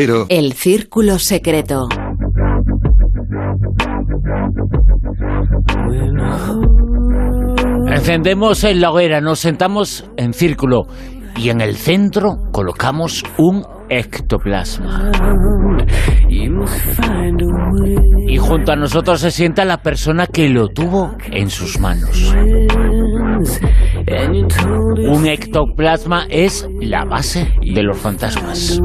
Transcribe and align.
Cero. 0.00 0.26
El 0.28 0.52
Círculo 0.52 1.18
Secreto. 1.18 1.88
Encendemos 7.88 8.62
la 8.62 8.92
hoguera, 8.92 9.20
nos 9.20 9.40
sentamos 9.40 10.08
en 10.16 10.34
círculo 10.34 10.86
y 11.36 11.48
en 11.48 11.60
el 11.60 11.74
centro 11.74 12.36
colocamos 12.52 13.24
un 13.38 13.66
ectoplasma. 13.88 15.10
Y 18.28 18.36
junto 18.36 18.70
a 18.70 18.76
nosotros 18.76 19.20
se 19.20 19.32
sienta 19.32 19.64
la 19.64 19.78
persona 19.78 20.28
que 20.28 20.48
lo 20.48 20.68
tuvo 20.68 21.16
en 21.32 21.50
sus 21.50 21.80
manos. 21.80 22.32
Un 25.10 25.26
ectoplasma 25.26 26.26
es 26.30 26.68
la 26.80 27.04
base 27.04 27.52
de 27.60 27.82
los 27.82 27.98
fantasmas. 27.98 28.80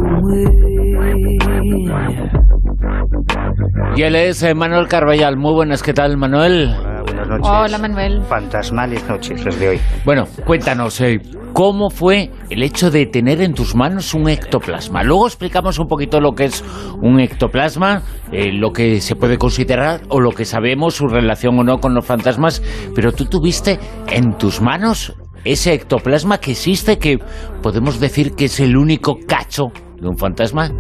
Y 3.95 4.01
él 4.01 4.15
es 4.15 4.41
eh, 4.41 4.55
Manuel 4.55 4.87
Carballal. 4.87 5.37
Muy 5.37 5.53
buenas, 5.53 5.83
¿qué 5.83 5.93
tal, 5.93 6.17
Manuel? 6.17 6.75
Hola, 6.79 7.03
buenas 7.03 7.27
noches. 7.27 7.47
Hola, 7.47 7.77
Manuel. 7.77 8.21
Fantasmales 8.23 9.07
noches 9.07 9.45
las 9.45 9.59
de 9.59 9.69
hoy. 9.69 9.79
Bueno, 10.03 10.25
cuéntanos, 10.45 10.99
eh, 11.01 11.21
¿cómo 11.53 11.91
fue 11.91 12.31
el 12.49 12.63
hecho 12.63 12.89
de 12.89 13.05
tener 13.05 13.39
en 13.41 13.53
tus 13.53 13.75
manos 13.75 14.15
un 14.15 14.29
ectoplasma? 14.29 15.03
Luego 15.03 15.27
explicamos 15.27 15.77
un 15.77 15.87
poquito 15.87 16.19
lo 16.19 16.31
que 16.33 16.45
es 16.45 16.63
un 17.01 17.19
ectoplasma, 17.19 18.01
eh, 18.31 18.51
lo 18.51 18.71
que 18.71 18.99
se 18.99 19.15
puede 19.15 19.37
considerar 19.37 20.01
o 20.09 20.19
lo 20.19 20.31
que 20.31 20.45
sabemos, 20.45 20.95
su 20.95 21.07
relación 21.07 21.59
o 21.59 21.63
no 21.63 21.77
con 21.77 21.93
los 21.93 22.05
fantasmas, 22.05 22.63
pero 22.95 23.11
tú 23.11 23.25
tuviste 23.25 23.79
en 24.09 24.37
tus 24.39 24.59
manos 24.59 25.13
ese 25.45 25.73
ectoplasma 25.73 26.39
que 26.39 26.51
existe, 26.51 26.97
que 26.97 27.19
podemos 27.61 27.99
decir 27.99 28.33
que 28.33 28.45
es 28.45 28.59
el 28.59 28.75
único 28.75 29.17
cacho 29.27 29.65
de 30.01 30.07
un 30.07 30.17
fantasma 30.17 30.71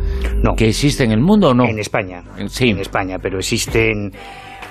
No. 0.43 0.55
que 0.55 0.67
existe 0.67 1.03
en 1.03 1.11
el 1.11 1.21
mundo 1.21 1.49
o 1.49 1.53
no. 1.53 1.65
En 1.65 1.79
España. 1.79 2.21
En- 2.37 2.49
sí. 2.49 2.69
En 2.69 2.79
España, 2.79 3.17
pero 3.21 3.39
existen 3.39 4.11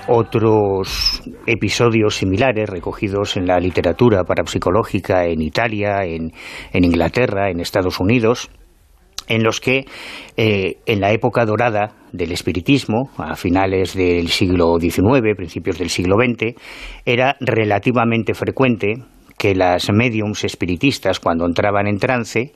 otros 0.07 1.21
episodios 1.45 2.15
similares 2.15 2.69
recogidos 2.69 3.37
en 3.37 3.45
la 3.47 3.59
literatura 3.59 4.23
parapsicológica 4.23 5.25
en 5.25 5.41
Italia, 5.41 6.03
en, 6.05 6.31
en 6.71 6.83
Inglaterra, 6.83 7.49
en 7.49 7.59
Estados 7.59 7.99
Unidos, 7.99 8.49
en 9.29 9.43
los 9.43 9.61
que 9.61 9.85
eh, 10.35 10.77
en 10.85 10.99
la 10.99 11.11
época 11.11 11.45
dorada 11.45 11.95
del 12.11 12.31
espiritismo, 12.33 13.09
a 13.17 13.35
finales 13.35 13.95
del 13.95 14.27
siglo 14.27 14.77
XIX, 14.79 15.35
principios 15.35 15.79
del 15.79 15.89
siglo 15.89 16.17
XX, 16.17 16.55
era 17.05 17.37
relativamente 17.39 18.33
frecuente 18.33 18.95
que 19.37 19.55
las 19.55 19.89
mediums 19.91 20.43
espiritistas, 20.43 21.19
cuando 21.19 21.45
entraban 21.45 21.87
en 21.87 21.97
trance, 21.97 22.51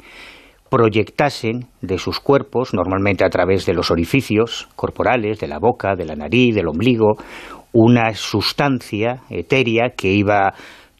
proyectasen 0.69 1.67
de 1.81 1.97
sus 1.97 2.19
cuerpos, 2.19 2.73
normalmente 2.73 3.25
a 3.25 3.29
través 3.29 3.65
de 3.65 3.73
los 3.73 3.91
orificios 3.91 4.67
corporales, 4.75 5.39
de 5.39 5.47
la 5.47 5.59
boca, 5.59 5.95
de 5.95 6.05
la 6.05 6.15
nariz, 6.15 6.55
del 6.55 6.67
ombligo, 6.67 7.15
una 7.73 8.13
sustancia 8.13 9.21
etérea 9.29 9.91
que 9.95 10.09
iba 10.09 10.53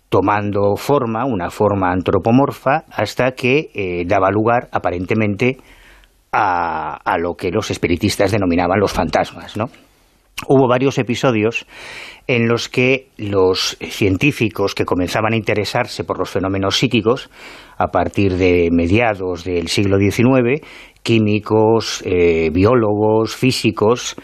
tomando 0.10 0.76
forma, 0.76 1.26
una 1.26 1.50
forma 1.50 1.92
antropomorfa, 1.92 2.86
hasta 2.92 3.32
que 3.32 3.70
eh, 3.74 4.04
daba 4.06 4.30
lugar, 4.32 4.70
aparentemente, 4.72 5.58
a, 6.32 6.98
a 7.04 7.18
lo 7.18 7.36
que 7.36 7.52
los 7.52 7.72
espiritistas 7.72 8.32
denominaban 8.32 8.80
los 8.80 8.94
fantasmas, 8.94 9.58
¿no? 9.58 9.66
Hubo 10.46 10.68
varios 10.68 11.00
episodios 11.00 11.66
en 12.28 12.48
los 12.48 12.70
que 12.70 13.08
los 13.18 13.76
científicos 13.82 14.76
que 14.76 14.86
comenzaban 14.86 15.34
a 15.34 15.38
interesarse 15.38 16.04
por 16.04 16.20
los 16.20 16.30
fenómenos 16.30 16.78
psíquicos 16.78 17.30
a 17.78 17.88
partir 17.88 18.36
de 18.36 18.70
mediados 18.72 19.44
del 19.44 19.68
siglo 19.68 19.98
XIX, 19.98 20.62
químicos, 21.02 22.04
eh, 22.06 22.50
biólogos, 22.54 23.36
físicos, 23.36 24.16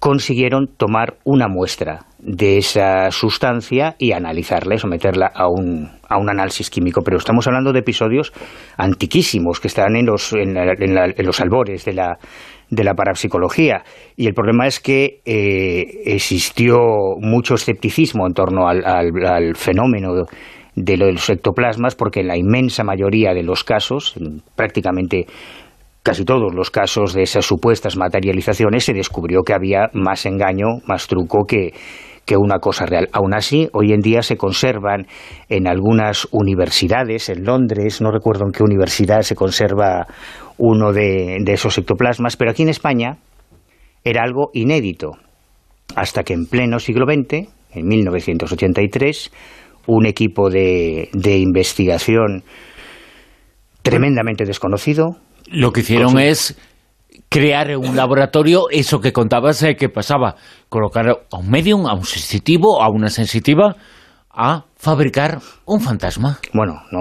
consiguieron 0.00 0.66
tomar 0.76 1.14
una 1.24 1.46
muestra 1.48 2.00
de 2.18 2.58
esa 2.58 3.10
sustancia 3.10 3.94
y 3.98 4.12
analizarla 4.12 4.74
y 4.74 4.78
someterla 4.78 5.30
a 5.34 5.46
un, 5.48 5.88
a 6.08 6.18
un 6.18 6.28
análisis 6.30 6.68
químico. 6.68 7.00
Pero 7.04 7.18
estamos 7.18 7.46
hablando 7.46 7.72
de 7.72 7.78
episodios 7.78 8.32
antiquísimos 8.76 9.60
que 9.60 9.68
están 9.68 9.94
en 9.96 10.06
los, 10.06 10.32
en 10.32 10.52
la- 10.54 10.74
en 10.78 10.94
la- 10.94 11.06
en 11.16 11.26
los 11.26 11.40
albores 11.40 11.84
de 11.84 11.92
la, 11.94 12.18
de 12.74 12.84
la 12.84 12.94
parapsicología. 12.94 13.82
Y 14.16 14.26
el 14.26 14.34
problema 14.34 14.66
es 14.66 14.80
que 14.80 15.20
eh, 15.24 15.84
existió 16.06 16.78
mucho 17.20 17.54
escepticismo 17.54 18.26
en 18.26 18.32
torno 18.34 18.68
al, 18.68 18.84
al- 18.84 19.56
fenómeno 19.56 20.24
de 20.76 20.96
los 20.96 21.30
ectoplasmas 21.30 21.94
porque 21.94 22.20
en 22.20 22.28
la 22.28 22.36
inmensa 22.36 22.82
mayoría 22.82 23.32
de 23.32 23.42
los 23.42 23.62
casos, 23.64 24.16
en 24.16 24.42
prácticamente 24.56 25.26
casi 26.02 26.24
todos 26.24 26.52
los 26.54 26.70
casos 26.70 27.14
de 27.14 27.22
esas 27.22 27.46
supuestas 27.46 27.96
materializaciones 27.96 28.84
se 28.84 28.92
descubrió 28.92 29.42
que 29.42 29.54
había 29.54 29.88
más 29.94 30.26
engaño, 30.26 30.80
más 30.86 31.06
truco 31.06 31.44
que, 31.46 31.72
que 32.24 32.36
una 32.36 32.58
cosa 32.58 32.86
real. 32.86 33.08
Aún 33.12 33.34
así, 33.34 33.68
hoy 33.72 33.92
en 33.92 34.00
día 34.00 34.22
se 34.22 34.36
conservan 34.36 35.06
en 35.48 35.66
algunas 35.66 36.26
universidades, 36.32 37.28
en 37.28 37.44
Londres, 37.44 38.00
no 38.00 38.10
recuerdo 38.10 38.44
en 38.46 38.52
qué 38.52 38.62
universidad 38.62 39.22
se 39.22 39.34
conserva 39.34 40.06
uno 40.56 40.92
de, 40.92 41.38
de 41.40 41.52
esos 41.52 41.76
ectoplasmas, 41.78 42.36
pero 42.36 42.50
aquí 42.50 42.62
en 42.62 42.68
España 42.68 43.18
era 44.04 44.22
algo 44.22 44.50
inédito, 44.52 45.12
hasta 45.96 46.22
que 46.22 46.34
en 46.34 46.46
pleno 46.46 46.78
siglo 46.78 47.06
XX, 47.06 47.48
en 47.74 47.86
1983, 47.86 49.32
un 49.86 50.06
equipo 50.06 50.48
de, 50.50 51.08
de 51.12 51.38
investigación 51.38 52.42
tremendamente 53.82 54.44
desconocido, 54.44 55.18
Lo 55.50 55.72
que 55.72 55.80
hicieron 55.80 56.18
es 56.18 56.56
crear 57.34 57.76
un 57.76 57.96
laboratorio, 57.96 58.66
eso 58.70 59.00
que 59.00 59.12
contabas 59.12 59.60
eh, 59.64 59.74
que 59.74 59.88
pasaba, 59.88 60.36
colocar 60.68 61.08
a 61.08 61.36
un 61.36 61.50
medium, 61.50 61.84
a 61.88 61.92
un 61.92 62.04
sensitivo, 62.04 62.80
a 62.80 62.88
una 62.88 63.08
sensitiva, 63.08 63.74
a 64.30 64.62
fabricar 64.76 65.40
un 65.66 65.80
fantasma. 65.80 66.38
Bueno, 66.52 66.82
no, 66.92 67.00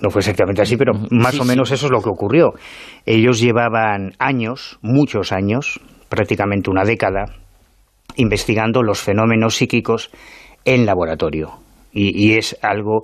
no 0.00 0.10
fue 0.10 0.18
exactamente 0.18 0.62
así, 0.62 0.76
pero 0.76 0.94
más 1.12 1.34
sí, 1.34 1.40
o 1.40 1.44
menos 1.44 1.70
eso 1.70 1.86
es 1.86 1.92
lo 1.92 2.00
que 2.00 2.08
ocurrió. 2.08 2.54
Ellos 3.06 3.38
llevaban 3.38 4.14
años, 4.18 4.80
muchos 4.82 5.30
años, 5.30 5.78
prácticamente 6.08 6.70
una 6.70 6.82
década, 6.82 7.26
investigando 8.16 8.82
los 8.82 9.00
fenómenos 9.00 9.54
psíquicos 9.54 10.10
en 10.64 10.86
laboratorio. 10.86 11.52
Y, 11.92 12.20
y 12.20 12.36
es 12.36 12.56
algo, 12.62 13.02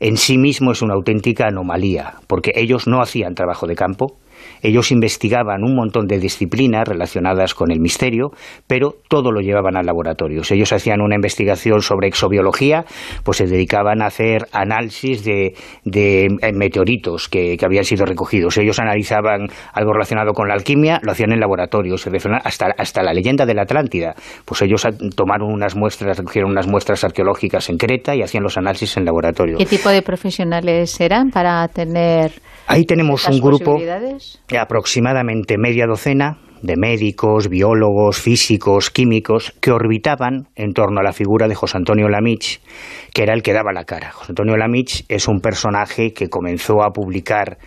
en 0.00 0.16
sí 0.16 0.38
mismo 0.38 0.72
es 0.72 0.82
una 0.82 0.94
auténtica 0.94 1.46
anomalía, 1.46 2.14
porque 2.26 2.50
ellos 2.56 2.88
no 2.88 3.00
hacían 3.00 3.34
trabajo 3.34 3.68
de 3.68 3.76
campo, 3.76 4.16
ellos 4.62 4.90
investigaban 4.92 5.62
un 5.62 5.74
montón 5.74 6.06
de 6.06 6.18
disciplinas 6.18 6.86
relacionadas 6.86 7.54
con 7.54 7.70
el 7.70 7.80
misterio, 7.80 8.30
pero 8.66 8.94
todo 9.08 9.32
lo 9.32 9.40
llevaban 9.40 9.76
al 9.76 9.86
laboratorio. 9.86 10.44
Si 10.44 10.54
ellos 10.54 10.72
hacían 10.72 11.00
una 11.00 11.14
investigación 11.16 11.80
sobre 11.82 12.08
exobiología, 12.08 12.84
pues 13.24 13.38
se 13.38 13.46
dedicaban 13.46 14.02
a 14.02 14.06
hacer 14.06 14.46
análisis 14.52 15.24
de, 15.24 15.54
de, 15.84 16.26
eh, 16.26 16.52
meteoritos 16.52 17.28
que, 17.28 17.56
habían 17.66 17.84
sido 17.84 18.04
recogidos. 18.06 18.56
Ellos 18.58 18.78
analizaban 18.78 19.48
algo 19.72 19.92
relacionado 19.92 20.32
con 20.32 20.46
la 20.48 20.54
alquimia, 20.54 21.00
lo 21.02 21.12
hacían 21.12 21.32
en 21.32 21.40
laboratorio. 21.40 21.96
Se 21.98 22.10
refieren 22.10 22.40
hasta, 22.44 22.66
hasta 22.78 23.02
la 23.02 23.12
leyenda 23.12 23.44
de 23.44 23.54
la 23.54 23.62
Atlántida. 23.62 24.14
Pues 24.44 24.62
ellos 24.62 24.84
a- 24.84 24.92
tomaron 25.16 25.52
unas 25.52 25.74
muestras, 25.74 26.16
recogieron 26.18 26.52
unas 26.52 26.68
muestras 26.68 27.02
arqueológicas 27.02 27.68
en 27.70 27.76
Creta 27.78 28.14
y 28.14 28.22
hacían 28.22 28.44
los 28.44 28.56
análisis 28.56 28.96
en 28.96 29.04
laboratorio. 29.04 29.56
¿Qué 29.58 29.66
tipo 29.66 29.88
de 29.88 30.02
profesionales 30.02 31.00
eran 31.00 31.30
para 31.30 31.66
tener 31.68 32.30
Ahí 32.66 32.84
tenemos 32.84 33.28
un 33.28 33.38
grupo 33.38 33.72
posibilidades? 33.72 34.42
aproximadamente 34.58 35.56
media 35.58 35.86
docena 35.86 36.38
de 36.62 36.76
médicos, 36.76 37.48
biólogos, 37.48 38.18
físicos, 38.18 38.90
químicos, 38.90 39.52
que 39.60 39.70
orbitaban 39.70 40.48
en 40.56 40.72
torno 40.72 41.00
a 41.00 41.02
la 41.02 41.12
figura 41.12 41.48
de 41.48 41.54
José 41.54 41.76
Antonio 41.76 42.08
Lamich, 42.08 42.60
que 43.12 43.22
era 43.22 43.34
el 43.34 43.42
que 43.42 43.52
daba 43.52 43.72
la 43.72 43.84
cara. 43.84 44.10
José 44.10 44.32
Antonio 44.32 44.56
Lamich 44.56 45.04
es 45.08 45.28
un 45.28 45.40
personaje 45.40 46.12
que 46.12 46.28
comenzó 46.28 46.82
a 46.82 46.90
publicar 46.90 47.58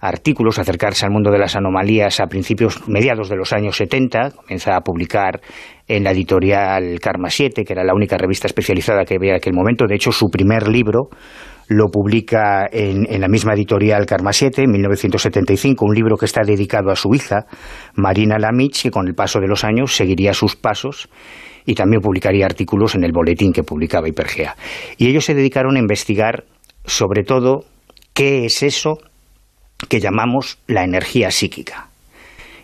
artículos, 0.00 0.58
a 0.58 0.62
acercarse 0.62 1.04
al 1.04 1.12
mundo 1.12 1.30
de 1.30 1.38
las 1.38 1.56
anomalías 1.56 2.20
a 2.20 2.26
principios, 2.26 2.88
mediados 2.88 3.28
de 3.28 3.36
los 3.36 3.52
años 3.52 3.76
70, 3.76 4.30
comienza 4.30 4.74
a 4.74 4.80
publicar 4.80 5.40
en 5.86 6.04
la 6.04 6.12
editorial 6.12 6.98
Karma 7.00 7.28
7, 7.28 7.64
que 7.64 7.72
era 7.72 7.84
la 7.84 7.94
única 7.94 8.16
revista 8.16 8.46
especializada 8.46 9.04
que 9.04 9.16
había 9.16 9.32
en 9.32 9.36
aquel 9.36 9.52
momento. 9.52 9.86
De 9.86 9.96
hecho, 9.96 10.10
su 10.10 10.30
primer 10.30 10.68
libro 10.68 11.10
lo 11.70 11.88
publica 11.88 12.66
en, 12.70 13.06
en 13.08 13.20
la 13.20 13.28
misma 13.28 13.54
editorial 13.54 14.04
Karma 14.04 14.32
7, 14.32 14.64
en 14.64 14.72
1975, 14.72 15.84
un 15.86 15.94
libro 15.94 16.16
que 16.16 16.24
está 16.24 16.42
dedicado 16.44 16.90
a 16.90 16.96
su 16.96 17.14
hija, 17.14 17.46
Marina 17.94 18.38
Lamich, 18.40 18.82
que 18.82 18.90
con 18.90 19.06
el 19.06 19.14
paso 19.14 19.38
de 19.38 19.46
los 19.46 19.62
años 19.62 19.94
seguiría 19.94 20.34
sus 20.34 20.56
pasos 20.56 21.08
y 21.64 21.76
también 21.76 22.02
publicaría 22.02 22.44
artículos 22.44 22.96
en 22.96 23.04
el 23.04 23.12
boletín 23.12 23.52
que 23.52 23.62
publicaba 23.62 24.08
Hipergea. 24.08 24.56
Y 24.98 25.06
ellos 25.06 25.24
se 25.24 25.34
dedicaron 25.34 25.76
a 25.76 25.78
investigar, 25.78 26.42
sobre 26.84 27.22
todo, 27.22 27.64
qué 28.14 28.46
es 28.46 28.64
eso 28.64 28.98
que 29.88 30.00
llamamos 30.00 30.58
la 30.66 30.82
energía 30.82 31.30
psíquica. 31.30 31.89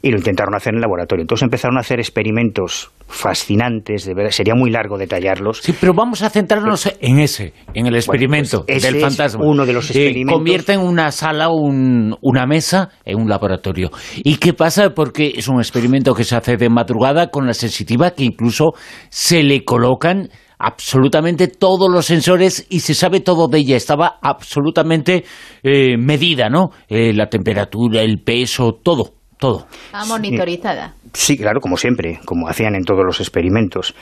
Y 0.07 0.11
lo 0.11 0.19
intentaron 0.19 0.55
hacer 0.55 0.73
en 0.73 0.77
el 0.77 0.83
laboratorio. 0.83 1.23
Entonces 1.23 1.43
empezaron 1.45 1.77
a 1.77 1.81
hacer 1.81 1.99
experimentos 1.99 2.91
fascinantes, 3.09 4.05
de 4.05 4.15
verdad, 4.15 4.31
sería 4.31 4.55
muy 4.55 4.71
largo 4.71 4.99
detallarlos. 4.99 5.59
Sí, 5.59 5.75
pero 5.79 5.95
vamos 5.95 6.23
a 6.23 6.31
centrarnos 6.31 6.91
en 7.01 7.19
ese, 7.19 7.53
en 7.75 7.87
el 7.87 7.95
experimento 7.97 8.65
pues 8.67 8.83
del 8.83 9.01
fantasma. 9.01 9.45
uno 9.45 9.67
de 9.67 9.73
los 9.73 9.91
experimentos. 9.91 10.35
convierte 10.35 10.73
en 10.75 10.81
una 10.81 11.11
sala, 11.11 11.49
una 11.51 12.47
mesa, 12.47 12.91
en 13.05 13.21
un 13.21 13.29
laboratorio. 13.29 13.91
¿Y 14.17 14.37
qué 14.37 14.53
pasa? 14.53 14.91
Porque 14.91 15.33
es 15.37 15.49
un 15.49 15.59
experimento 15.59 16.15
que 16.15 16.25
se 16.25 16.37
hace 16.37 16.57
de 16.57 16.69
madrugada 16.69 17.29
con 17.29 17.47
la 17.47 17.55
sensitiva 17.55 18.13
que 18.13 18.25
incluso 18.25 18.73
se 19.09 19.43
le 19.43 19.65
colocan 19.65 20.29
absolutamente 20.59 21.49
todos 21.49 21.91
los 21.91 22.07
sensores 22.07 22.67
y 22.71 22.81
se 22.81 22.95
sabe 22.95 23.21
todo 23.21 23.49
de 23.49 23.59
ella. 23.59 23.77
Estaba 23.77 24.19
absolutamente 24.23 25.25
eh, 25.63 25.97
medida, 25.99 26.49
¿no? 26.49 26.71
Eh, 26.89 27.13
la 27.13 27.29
temperatura, 27.29 28.03
el 28.03 28.23
peso, 28.23 28.73
todo, 28.83 29.16
todo. 29.39 29.67
Está 29.87 30.05
monitorizada. 30.07 30.95
Sí, 31.13 31.37
claro, 31.37 31.61
como 31.61 31.77
siempre, 31.77 32.21
como 32.25 32.49
hacían 32.49 32.75
en 32.75 32.85
todos 32.85 33.05
los 33.05 33.21
experimentos. 33.21 33.95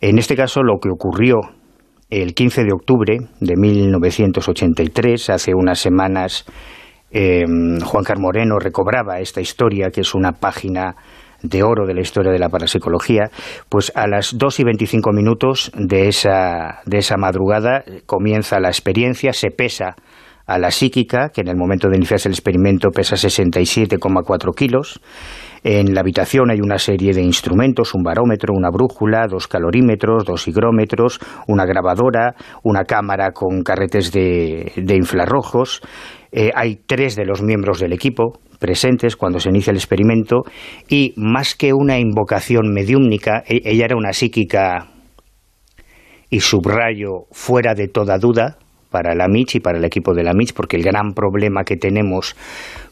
En 0.00 0.18
este 0.18 0.36
caso, 0.36 0.62
lo 0.62 0.78
que 0.80 0.90
ocurrió 0.90 1.36
el 2.10 2.34
15 2.34 2.64
de 2.64 2.72
octubre 2.72 3.18
de 3.40 3.56
1983, 3.56 5.30
hace 5.30 5.52
unas 5.54 5.78
semanas, 5.78 6.46
eh, 7.10 7.44
Juan 7.84 8.04
Carmoreno 8.04 8.58
recobraba 8.58 9.20
esta 9.20 9.40
historia, 9.40 9.90
que 9.90 10.00
es 10.00 10.14
una 10.14 10.32
página 10.32 10.96
de 11.42 11.62
oro 11.62 11.86
de 11.86 11.94
la 11.94 12.00
historia 12.00 12.32
de 12.32 12.38
la 12.38 12.48
parapsicología, 12.48 13.30
pues 13.68 13.92
a 13.94 14.06
las 14.08 14.36
2 14.36 14.60
y 14.60 14.64
25 14.64 15.12
minutos 15.12 15.70
de 15.74 16.08
esa, 16.08 16.80
de 16.84 16.98
esa 16.98 17.16
madrugada 17.16 17.84
comienza 18.06 18.58
la 18.58 18.68
experiencia, 18.68 19.32
se 19.32 19.50
pesa 19.50 19.94
a 20.48 20.58
la 20.58 20.70
psíquica, 20.70 21.28
que 21.28 21.42
en 21.42 21.48
el 21.48 21.56
momento 21.56 21.88
de 21.88 21.96
iniciarse 21.96 22.28
el 22.28 22.34
experimento 22.34 22.88
pesa 22.90 23.16
67,4 23.16 24.54
kilos. 24.56 24.98
En 25.62 25.94
la 25.94 26.00
habitación 26.00 26.50
hay 26.50 26.60
una 26.60 26.78
serie 26.78 27.12
de 27.12 27.20
instrumentos, 27.20 27.94
un 27.94 28.02
barómetro, 28.02 28.54
una 28.56 28.70
brújula, 28.70 29.26
dos 29.28 29.46
calorímetros, 29.46 30.24
dos 30.24 30.48
higrómetros, 30.48 31.20
una 31.48 31.66
grabadora, 31.66 32.34
una 32.62 32.84
cámara 32.84 33.32
con 33.32 33.62
carretes 33.62 34.10
de, 34.10 34.72
infrarrojos. 34.96 35.82
Eh, 36.32 36.50
hay 36.54 36.76
tres 36.86 37.14
de 37.14 37.26
los 37.26 37.42
miembros 37.42 37.78
del 37.78 37.92
equipo 37.92 38.40
presentes 38.58 39.16
cuando 39.16 39.40
se 39.40 39.50
inicia 39.50 39.70
el 39.70 39.76
experimento 39.76 40.42
y 40.88 41.12
más 41.16 41.54
que 41.54 41.72
una 41.74 41.98
invocación 41.98 42.72
mediúmnica, 42.72 43.42
e, 43.46 43.60
ella 43.64 43.84
era 43.84 43.96
una 43.96 44.12
psíquica 44.12 44.88
y 46.30 46.40
subrayo 46.40 47.26
fuera 47.32 47.74
de 47.74 47.88
toda 47.88 48.18
duda, 48.18 48.58
para 48.90 49.14
la 49.14 49.28
MICH 49.28 49.56
y 49.56 49.60
para 49.60 49.78
el 49.78 49.84
equipo 49.84 50.14
de 50.14 50.22
la 50.22 50.32
MICH, 50.34 50.54
porque 50.54 50.76
el 50.76 50.82
gran 50.82 51.12
problema 51.12 51.64
que 51.64 51.76
tenemos 51.76 52.36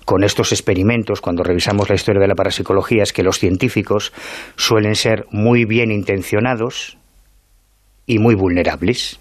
con 0.04 0.22
estos 0.22 0.52
experimentos, 0.52 1.20
cuando 1.20 1.42
revisamos 1.42 1.88
la 1.88 1.96
historia 1.96 2.20
de 2.20 2.28
la 2.28 2.34
parapsicología, 2.34 3.02
es 3.02 3.12
que 3.12 3.22
los 3.22 3.38
científicos 3.38 4.12
suelen 4.56 4.94
ser 4.94 5.26
muy 5.32 5.64
bien 5.64 5.90
intencionados 5.90 6.96
y 8.06 8.18
muy 8.18 8.34
vulnerables. 8.34 9.18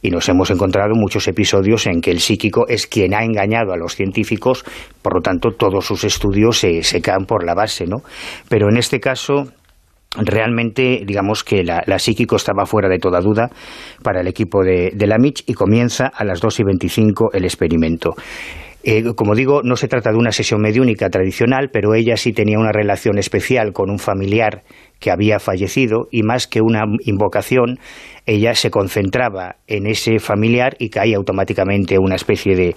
Y 0.00 0.10
nos 0.10 0.28
hemos 0.28 0.50
encontrado 0.50 0.94
muchos 0.94 1.26
episodios 1.26 1.86
en 1.86 2.00
que 2.00 2.12
el 2.12 2.20
psíquico 2.20 2.68
es 2.68 2.86
quien 2.86 3.14
ha 3.14 3.24
engañado 3.24 3.72
a 3.72 3.76
los 3.76 3.96
científicos, 3.96 4.64
por 5.02 5.14
lo 5.14 5.20
tanto 5.22 5.52
todos 5.58 5.86
sus 5.86 6.04
estudios 6.04 6.58
se, 6.58 6.82
se 6.82 7.00
caen 7.00 7.24
por 7.24 7.44
la 7.44 7.54
base, 7.54 7.86
¿no? 7.86 8.02
Pero 8.48 8.68
en 8.68 8.76
este 8.76 9.00
caso 9.00 9.48
realmente 10.16 11.02
digamos 11.06 11.44
que 11.44 11.62
la, 11.64 11.98
psíquico 11.98 12.36
estaba 12.36 12.66
fuera 12.66 12.88
de 12.88 12.98
toda 12.98 13.20
duda 13.20 13.50
para 14.02 14.20
el 14.20 14.28
equipo 14.28 14.62
de, 14.64 14.92
MICH 15.18 15.44
y 15.46 15.54
comienza 15.54 16.06
a 16.06 16.24
las 16.24 16.40
2 16.40 16.60
y 16.60 16.64
25 16.64 17.30
el 17.32 17.44
experimento. 17.44 18.14
Eh, 18.84 19.02
como 19.16 19.34
digo, 19.34 19.60
no 19.64 19.76
se 19.76 19.88
trata 19.88 20.10
de 20.10 20.16
una 20.16 20.30
sesión 20.30 20.60
mediúnica 20.62 21.10
tradicional, 21.10 21.68
pero 21.72 21.94
ella 21.94 22.16
sí 22.16 22.32
tenía 22.32 22.58
una 22.58 22.72
relación 22.72 23.18
especial 23.18 23.72
con 23.72 23.90
un 23.90 23.98
familiar 23.98 24.62
que 24.98 25.10
había 25.10 25.38
fallecido 25.38 26.08
y 26.10 26.22
más 26.22 26.46
que 26.46 26.60
una 26.60 26.84
invocación, 27.04 27.78
ella 28.26 28.54
se 28.54 28.70
concentraba 28.70 29.56
en 29.66 29.86
ese 29.86 30.18
familiar 30.18 30.76
y 30.78 30.90
caía 30.90 31.16
automáticamente 31.16 31.98
una 31.98 32.16
especie 32.16 32.54
de, 32.56 32.74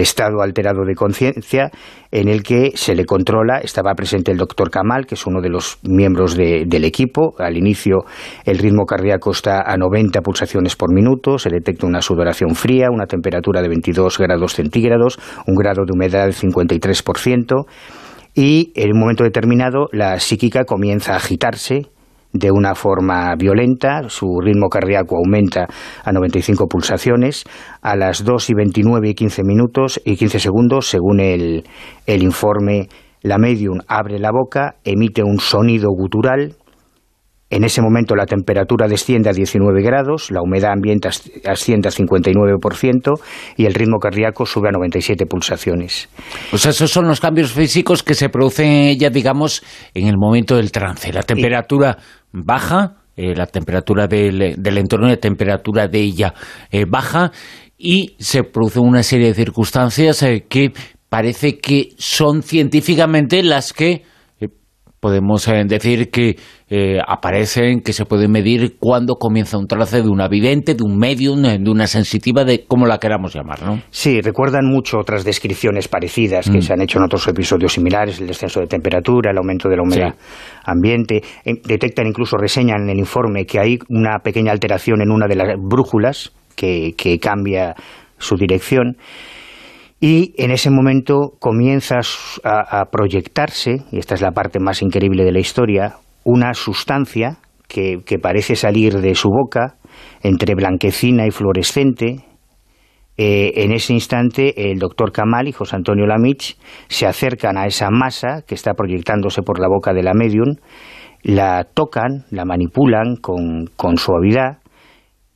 estado 0.00 0.42
alterado 0.42 0.84
de 0.84 0.94
conciencia 0.94 1.70
en 2.12 2.28
el 2.28 2.44
que 2.44 2.70
se 2.74 2.94
le 2.94 3.04
controla. 3.04 3.58
Estaba 3.58 3.94
presente 3.94 4.30
el 4.30 4.38
doctor 4.38 4.70
Kamal, 4.70 5.06
que 5.06 5.16
es 5.16 5.26
uno 5.26 5.40
de 5.40 5.48
los 5.48 5.78
miembros 5.82 6.36
del 6.36 6.84
equipo. 6.84 7.34
Al 7.38 7.56
inicio 7.56 8.04
el 8.44 8.58
ritmo 8.58 8.84
cardíaco 8.84 9.32
está 9.32 9.62
a 9.62 9.76
90 9.76 10.20
pulsaciones 10.20 10.76
por 10.76 10.94
minuto, 10.94 11.36
se 11.36 11.50
detecta 11.50 11.86
una 11.86 12.00
sudoración 12.00 12.54
fría, 12.54 12.86
una 12.92 13.06
temperatura 13.06 13.60
de 13.60 13.68
22 13.68 14.18
grados 14.18 14.54
centígrados, 14.54 15.18
un 15.48 15.56
grado 15.56 15.84
de 15.84 15.92
humedad 15.92 16.26
del 16.26 16.34
53% 16.34 17.64
y 18.34 18.72
en 18.74 18.92
un 18.92 19.00
momento 19.00 19.24
determinado 19.24 19.88
la 19.92 20.18
psíquica 20.18 20.64
comienza 20.64 21.12
a 21.12 21.16
agitarse 21.16 21.86
de 22.32 22.50
una 22.50 22.74
forma 22.74 23.34
violenta, 23.36 24.08
su 24.08 24.40
ritmo 24.40 24.68
cardíaco 24.68 25.16
aumenta 25.16 25.66
a 26.02 26.12
95 26.12 26.66
pulsaciones, 26.66 27.44
a 27.82 27.94
las 27.94 28.24
2 28.24 28.50
y 28.50 28.54
29 28.54 29.10
y 29.10 29.14
15 29.14 29.42
minutos 29.44 30.00
y 30.04 30.16
15 30.16 30.38
segundos, 30.38 30.88
según 30.88 31.20
el, 31.20 31.64
el 32.06 32.22
informe, 32.22 32.88
la 33.20 33.36
medium 33.36 33.80
abre 33.86 34.18
la 34.18 34.30
boca, 34.32 34.76
emite 34.82 35.22
un 35.22 35.38
sonido 35.38 35.90
gutural, 35.90 36.56
en 37.52 37.64
ese 37.64 37.82
momento 37.82 38.16
la 38.16 38.24
temperatura 38.24 38.88
desciende 38.88 39.28
a 39.28 39.34
19 39.34 39.82
grados, 39.82 40.30
la 40.30 40.40
humedad 40.40 40.72
ambiente 40.72 41.08
asciende 41.08 41.88
a 41.88 41.92
59% 41.92 43.20
y 43.58 43.66
el 43.66 43.74
ritmo 43.74 43.98
cardíaco 43.98 44.46
sube 44.46 44.70
a 44.70 44.72
97 44.72 45.26
pulsaciones. 45.26 46.08
Pues 46.50 46.64
esos 46.64 46.90
son 46.90 47.06
los 47.06 47.20
cambios 47.20 47.52
físicos 47.52 48.02
que 48.02 48.14
se 48.14 48.30
producen 48.30 48.98
ya, 48.98 49.10
digamos, 49.10 49.62
en 49.92 50.06
el 50.06 50.16
momento 50.16 50.56
del 50.56 50.72
trance. 50.72 51.12
La 51.12 51.22
temperatura 51.24 51.98
baja, 52.32 52.96
eh, 53.16 53.34
la 53.36 53.44
temperatura 53.44 54.06
del, 54.06 54.56
entorno 54.78 55.08
de 55.08 55.18
temperatura 55.18 55.88
de 55.88 56.00
ella 56.00 56.32
eh, 56.70 56.86
baja 56.88 57.32
y 57.76 58.16
se 58.18 58.44
produce 58.44 58.80
una 58.80 59.02
serie 59.02 59.26
de 59.26 59.34
circunstancias 59.34 60.22
eh, 60.22 60.46
que 60.48 60.72
parece 61.10 61.58
que 61.58 61.90
son 61.98 62.42
científicamente 62.42 63.42
las 63.42 63.74
que 63.74 64.04
podemos 65.02 65.48
eh, 65.48 65.64
decir 65.66 66.12
que 66.12 66.36
eh, 66.70 67.00
aparecen, 67.04 67.80
que 67.80 67.92
se 67.92 68.04
puede 68.04 68.28
medir 68.28 68.76
cuando 68.78 69.16
comienza 69.16 69.58
un 69.58 69.66
trance 69.66 70.00
de 70.00 70.08
una 70.08 70.28
vidente, 70.28 70.76
de 70.76 70.84
un 70.84 70.96
medium, 70.96 71.42
de 71.42 71.68
una 71.68 71.88
sensitiva, 71.88 72.44
de 72.44 72.66
como 72.66 72.86
la 72.86 72.98
queramos 72.98 73.34
llamar, 73.34 73.64
¿no? 73.64 73.82
Sí, 73.90 74.20
recuerdan 74.20 74.64
mucho 74.64 75.00
otras 75.00 75.24
descripciones 75.24 75.88
parecidas 75.88 76.48
que 76.48 76.58
mm. 76.58 76.62
se 76.62 76.72
han 76.72 76.82
hecho 76.82 76.98
en 76.98 77.04
otros 77.06 77.26
episodios 77.26 77.72
similares, 77.72 78.20
el 78.20 78.28
descenso 78.28 78.60
de 78.60 78.68
temperatura, 78.68 79.32
el 79.32 79.38
aumento 79.38 79.68
de 79.68 79.76
la 79.76 79.82
humedad 79.82 80.14
ambiente. 80.64 81.20
Eh, 81.44 81.54
detectan, 81.64 82.06
incluso 82.06 82.36
reseñan 82.36 82.82
en 82.82 82.90
el 82.90 82.98
informe 83.00 83.44
que 83.44 83.58
hay 83.58 83.78
una 83.88 84.20
pequeña 84.20 84.52
alteración 84.52 85.02
en 85.02 85.10
una 85.10 85.26
de 85.26 85.34
las 85.34 85.48
brújulas 85.58 86.32
que, 86.54 86.94
que 86.96 87.18
cambia 87.18 87.74
su 88.18 88.36
dirección 88.36 88.96
y 90.04 90.34
en 90.36 90.50
ese 90.50 90.68
momento 90.68 91.34
comienzas 91.38 92.40
a, 92.42 92.86
proyectarse, 92.86 93.84
y 93.92 93.98
esta 94.00 94.16
es 94.16 94.20
la 94.20 94.32
parte 94.32 94.58
más 94.58 94.82
increíble 94.82 95.24
de 95.24 95.30
la 95.30 95.38
historia, 95.38 95.94
una 96.24 96.54
sustancia 96.54 97.38
que, 97.68 98.02
parece 98.20 98.56
salir 98.56 99.00
de 99.00 99.14
su 99.14 99.28
boca, 99.28 99.76
entre 100.24 100.56
blanquecina 100.56 101.24
y 101.24 101.30
fluorescente. 101.30 102.16
Eh, 103.16 103.52
en 103.62 103.70
ese 103.70 103.92
instante, 103.92 104.72
el 104.72 104.80
doctor 104.80 105.12
Kamal 105.12 105.46
y 105.46 105.52
José 105.52 105.76
Antonio 105.76 106.04
Lamich 106.04 106.58
se 106.88 107.06
acercan 107.06 107.56
a 107.56 107.66
esa 107.66 107.90
masa 107.90 108.42
que 108.44 108.56
está 108.56 108.74
proyectándose 108.74 109.42
por 109.42 109.60
la 109.60 109.68
boca 109.68 109.92
de 109.92 110.02
la 110.02 110.14
medium, 110.14 110.56
la 111.22 111.62
tocan, 111.62 112.24
la 112.32 112.44
manipulan 112.44 113.14
con, 113.20 113.98
suavidad 113.98 114.58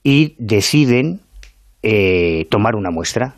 y 0.02 0.34
deciden 0.40 1.20
eh, 1.84 2.46
tomar 2.50 2.74
una 2.74 2.90
muestra 2.90 3.36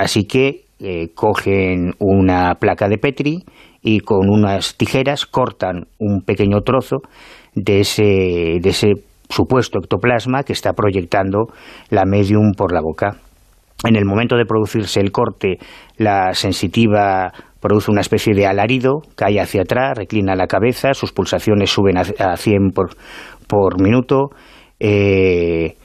Así 0.00 0.24
que 0.24 0.62
eh, 0.80 1.08
cogen 1.14 1.92
una 1.98 2.54
placa 2.54 2.88
de 2.88 2.96
Petri 2.96 3.44
y 3.82 4.00
con 4.00 4.30
unas 4.30 4.78
tijeras 4.78 5.26
cortan 5.26 5.88
un 5.98 6.22
pequeño 6.22 6.62
trozo 6.62 7.02
de 7.54 7.80
ese, 7.80 8.92
supuesto 9.28 9.78
ectoplasma 9.78 10.42
que 10.42 10.54
está 10.54 10.72
proyectando 10.72 11.48
la 11.90 12.06
medium 12.06 12.52
por 12.56 12.72
la 12.72 12.80
boca. 12.80 13.18
En 13.84 13.94
el 13.94 14.06
momento 14.06 14.36
de 14.36 14.46
producirse 14.46 15.00
el 15.00 15.12
corte, 15.12 15.58
la 15.98 16.32
sensitiva 16.32 17.30
produce 17.60 17.90
una 17.90 18.00
especie 18.00 18.32
de 18.32 18.46
alarido, 18.46 19.02
cae 19.16 19.38
hacia 19.38 19.62
atrás, 19.62 19.98
reclina 19.98 20.34
la 20.34 20.46
cabeza, 20.46 20.94
sus 20.94 21.12
pulsaciones 21.12 21.68
suben 21.68 21.98
a, 21.98 22.36
100 22.38 22.70
por, 22.74 22.96
por 23.46 23.82
minuto 23.82 24.30
eh, 24.78 25.76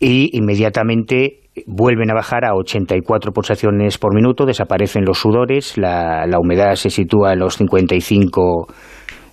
y 0.00 0.36
inmediatamente 0.36 1.43
vuelven 1.66 2.10
a 2.10 2.14
bajar 2.14 2.44
a 2.44 2.54
84 2.54 3.32
pulsaciones 3.32 3.98
por 3.98 4.14
minuto, 4.14 4.46
desaparecen 4.46 5.04
los 5.04 5.18
sudores, 5.18 5.78
la, 5.78 6.26
humedad 6.38 6.74
se 6.74 6.90
sitúa 6.90 7.32
en 7.32 7.40
los 7.40 7.56
55, 7.56 8.66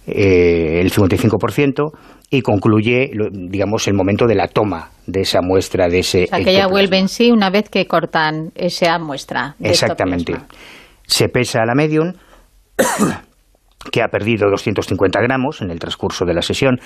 eh, 0.08 0.80
el 0.82 0.92
55% 0.92 1.92
y 2.30 2.42
concluye, 2.42 3.12
digamos, 3.32 3.88
el 3.88 3.94
momento 3.94 4.26
de 4.26 4.36
la 4.36 4.48
toma 4.48 4.90
de 5.06 5.22
esa 5.22 5.42
muestra, 5.42 5.90
de 5.90 6.00
ese... 6.00 6.24
O 6.24 6.28
sea, 6.28 6.40
que 6.40 6.54
ya 6.54 6.68
vuelve 6.68 6.98
en 6.98 7.10
sí 7.10 7.30
una 7.30 7.50
vez 7.50 7.70
que 7.70 7.86
cortan 7.88 8.52
esa 8.56 8.98
muestra. 9.00 9.56
Exactamente. 9.60 10.36
Se 11.06 11.28
pesa 11.28 11.64
a 11.64 11.66
la 11.66 11.76
medium 11.76 12.14
que 13.92 14.02
ha 14.02 14.08
perdido 14.08 14.50
250 14.50 15.20
gramos 15.20 15.62
en 15.62 15.72
el 15.72 15.80
transcurso 15.80 16.24
de 16.24 16.34
la 16.34 16.42
sesión. 16.42 16.80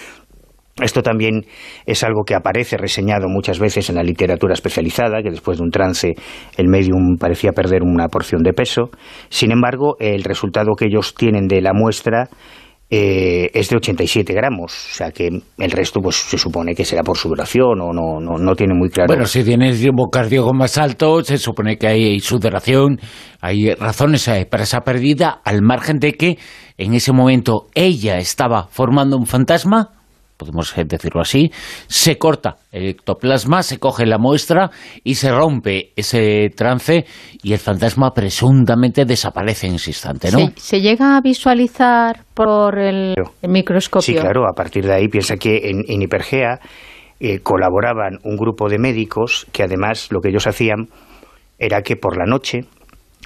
Esto 0.82 1.02
también 1.02 1.46
es 1.86 2.04
algo 2.04 2.24
que 2.26 2.36
aparece 2.36 2.76
reseñado 2.76 3.30
muchas 3.30 3.60
veces 3.60 3.90
en 3.90 3.96
la 3.96 4.04
literatura 4.04 4.54
especializada, 4.54 5.24
que 5.24 5.32
después 5.32 5.58
de 5.58 5.64
un 5.64 5.72
trance 5.72 6.16
el 6.58 6.68
medium 6.68 7.16
parecía 7.18 7.54
perder 7.54 7.82
una 7.82 8.10
porción 8.10 8.44
de 8.44 8.52
peso. 8.52 8.90
Sin 9.30 9.54
embargo, 9.54 9.96
el 10.00 10.26
resultado 10.26 10.76
que 10.78 10.88
ellos 10.88 11.16
tienen 11.16 11.48
de 11.48 11.62
la 11.62 11.72
muestra 11.74 12.28
eh, 12.90 13.50
es 13.54 13.70
de 13.70 13.78
87 13.78 14.34
gramos, 14.34 14.74
o 14.74 14.94
sea 14.96 15.12
que 15.12 15.30
el 15.30 15.72
resto 15.72 16.02
pues 16.02 16.18
se 16.18 16.38
supone 16.38 16.76
que 16.76 16.84
será 16.84 17.04
por 17.04 17.18
su 17.18 17.30
duración 17.30 17.80
o 17.80 17.94
no, 17.94 18.20
no, 18.20 18.38
no 18.38 18.56
tiene 18.56 18.74
muy 18.74 18.90
claro. 18.90 19.08
Bueno, 19.08 19.26
si 19.26 19.46
tienes 19.46 19.82
ritmo 19.82 20.10
cardíaco 20.12 20.54
más 20.54 20.78
alto, 20.78 21.24
se 21.24 21.38
supone 21.38 21.78
que 21.78 21.88
hay 21.88 22.20
sudoración, 22.20 23.00
hay 23.40 23.74
razones 23.74 24.28
eh, 24.28 24.46
para 24.46 24.64
esa 24.64 24.82
pérdida, 24.82 25.40
al 25.46 25.62
margen 25.62 26.00
de 26.00 26.14
que 26.14 26.38
en 26.78 26.94
ese 26.94 27.14
momento 27.14 27.68
ella 27.74 28.18
estaba 28.18 28.68
formando 28.68 29.16
un 29.16 29.26
fantasma 29.26 29.95
podemos 30.38 30.74
decirlo 30.76 31.22
así, 31.22 31.52
se 31.88 32.18
corta 32.18 32.58
el 32.72 32.90
ectoplasma, 32.90 33.64
se 33.64 33.80
coge 33.80 34.06
la 34.06 34.18
muestra 34.18 34.70
y 35.04 35.16
se 35.16 35.32
rompe 35.32 35.92
ese 35.96 36.50
trance 36.56 37.06
y 37.42 37.54
el 37.54 37.60
fantasma 37.60 38.12
presuntamente 38.12 39.06
desaparece 39.06 39.68
en 39.68 39.76
ese 39.76 39.92
instante, 39.92 40.32
¿no? 40.32 40.52
¿Se, 40.56 40.82
llega 40.82 41.18
a 41.18 41.22
visualizar 41.22 42.24
por 42.34 42.78
el, 42.80 43.16
microscopio? 43.44 44.02
Sí, 44.02 44.16
claro, 44.16 44.48
a 44.48 44.54
partir 44.54 44.86
de 44.86 44.94
ahí 44.94 45.08
piensa 45.08 45.38
que 45.38 45.70
en, 45.70 46.02
Hipergea 46.02 46.60
eh, 47.20 47.40
colaboraban 47.40 48.20
un 48.24 48.36
grupo 48.36 48.68
de 48.70 48.78
médicos 48.78 49.48
que 49.52 49.64
además 49.64 50.10
lo 50.12 50.20
que 50.20 50.30
ellos 50.30 50.48
hacían 50.48 50.90
era 51.58 51.82
que 51.82 51.96
por 51.96 52.18
la 52.18 52.26
noche 52.26 52.66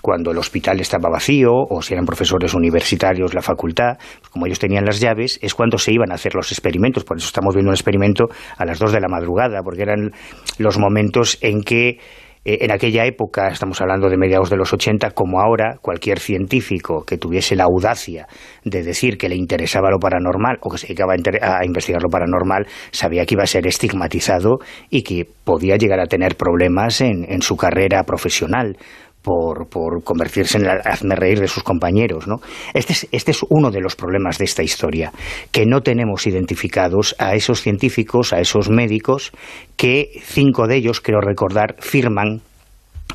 cuando 0.01 0.31
el 0.31 0.37
hospital 0.37 0.79
estaba 0.79 1.09
vacío 1.09 1.51
o 1.51 1.81
si 1.81 1.93
eran 1.93 2.05
profesores 2.05 2.53
universitarios 2.53 3.33
la 3.33 3.41
facultad, 3.41 3.97
pues 4.19 4.29
como 4.29 4.45
ellos 4.45 4.59
tenían 4.59 4.85
las 4.85 4.99
llaves, 4.99 5.39
es 5.41 5.53
cuando 5.53 5.77
se 5.77 5.93
iban 5.93 6.11
a 6.11 6.15
hacer 6.15 6.35
los 6.35 6.51
experimentos. 6.51 7.03
Por 7.03 7.17
eso 7.17 7.27
estamos 7.27 7.55
viendo 7.55 7.69
un 7.69 7.75
experimento 7.75 8.25
a 8.57 8.65
las 8.65 8.79
2 8.79 8.93
de 8.93 8.99
la 8.99 9.07
madrugada, 9.07 9.61
porque 9.63 9.83
eran 9.83 10.11
los 10.57 10.77
momentos 10.77 11.37
en 11.41 11.61
que 11.61 11.97
eh, 12.45 12.59
en 12.61 12.71
aquella 12.71 13.05
época, 13.05 13.49
estamos 13.49 13.81
hablando 13.81 14.09
de 14.09 14.17
mediados 14.17 14.49
de 14.49 14.55
los 14.55 14.71
80, 14.71 15.11
como 15.11 15.41
ahora, 15.41 15.77
cualquier 15.81 16.19
científico 16.19 17.03
que 17.05 17.17
tuviese 17.17 17.55
la 17.55 17.65
audacia 17.65 18.27
de 18.63 18.81
decir 18.81 19.17
que 19.17 19.27
le 19.27 19.35
interesaba 19.35 19.91
lo 19.91 19.99
paranormal 19.99 20.57
o 20.61 20.69
que 20.69 20.77
se 20.77 20.87
dedicaba 20.87 21.13
a, 21.13 21.65
investigar 21.65 22.01
lo 22.01 22.09
paranormal, 22.09 22.65
sabía 22.91 23.25
que 23.25 23.35
iba 23.35 23.43
a 23.43 23.47
ser 23.47 23.67
estigmatizado 23.67 24.59
y 24.89 25.03
que 25.03 25.27
podía 25.43 25.75
llegar 25.75 25.99
a 25.99 26.05
tener 26.05 26.35
problemas 26.37 27.01
en 27.01 27.41
su 27.41 27.57
carrera 27.57 28.03
profesional 28.03 28.77
por, 29.21 29.67
por 29.69 30.03
convertirse 30.03 30.57
en 30.57 30.65
el 30.65 30.79
hazme 30.83 31.15
reír 31.15 31.39
de 31.39 31.47
sus 31.47 31.63
compañeros. 31.63 32.27
¿no? 32.27 32.37
Este, 32.73 32.93
es, 32.93 33.07
este 33.11 33.31
es 33.31 33.41
uno 33.49 33.71
de 33.71 33.81
los 33.81 33.95
problemas 33.95 34.37
de 34.37 34.45
esta 34.45 34.63
historia, 34.63 35.11
que 35.51 35.65
no 35.65 35.81
tenemos 35.81 36.27
identificados 36.27 37.15
a 37.19 37.35
esos 37.35 37.61
científicos, 37.61 38.33
a 38.33 38.39
esos 38.39 38.69
médicos, 38.69 39.31
que 39.75 40.09
cinco 40.23 40.67
de 40.67 40.77
ellos, 40.77 41.01
quiero 41.01 41.21
recordar, 41.21 41.75
firman 41.79 42.41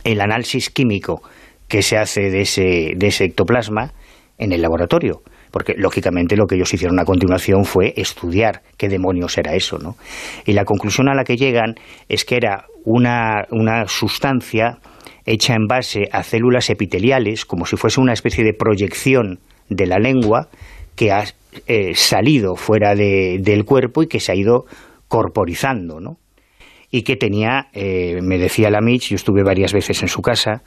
el 0.04 0.20
análisis 0.20 0.70
químico 0.70 1.22
que 1.68 1.82
se 1.82 1.96
hace 1.96 2.30
de 2.30 2.42
ese, 2.42 2.92
de 2.96 3.06
ese 3.06 3.24
ectoplasma 3.24 3.92
en 4.38 4.52
el 4.52 4.62
laboratorio 4.62 5.22
porque 5.54 5.74
lógicamente 5.76 6.36
lo 6.36 6.48
que 6.48 6.56
ellos 6.56 6.74
hicieron 6.74 6.98
a 6.98 7.04
continuación 7.04 7.64
fue 7.64 7.94
estudiar 7.96 8.62
qué 8.76 8.88
demonios 8.88 9.38
era 9.38 9.54
eso, 9.54 9.78
¿no? 9.78 9.94
Y 10.44 10.52
la 10.52 10.64
conclusión 10.64 11.08
a 11.08 11.14
la 11.14 11.22
que 11.22 11.36
llegan 11.36 11.76
es 12.08 12.24
que 12.24 12.34
era 12.34 12.64
una, 12.84 13.46
una 13.52 13.86
sustancia 13.86 14.78
hecha 15.26 15.54
en 15.54 15.66
base 15.66 16.08
a 16.12 16.22
células 16.22 16.70
epiteliales, 16.70 17.44
como 17.44 17.66
si 17.66 17.76
fuese 17.76 18.00
una 18.00 18.12
especie 18.12 18.44
de 18.44 18.52
proyección 18.52 19.38
de 19.68 19.86
la 19.86 19.98
lengua 19.98 20.48
que 20.96 21.12
ha 21.12 21.24
eh, 21.66 21.94
salido 21.94 22.56
fuera 22.56 22.94
del 22.94 23.64
cuerpo 23.64 24.02
y 24.02 24.06
que 24.06 24.20
se 24.20 24.32
ha 24.32 24.34
ido 24.34 24.64
corporizando, 25.08 26.00
¿no? 26.00 26.18
Y 26.90 27.02
que 27.02 27.16
tenía, 27.16 27.68
eh, 27.72 28.20
me 28.22 28.38
decía 28.38 28.70
la 28.70 28.80
Mitch, 28.80 29.10
yo 29.10 29.16
estuve 29.16 29.42
varias 29.42 29.72
veces 29.72 30.00
en 30.02 30.08
su 30.08 30.20
casa, 30.20 30.62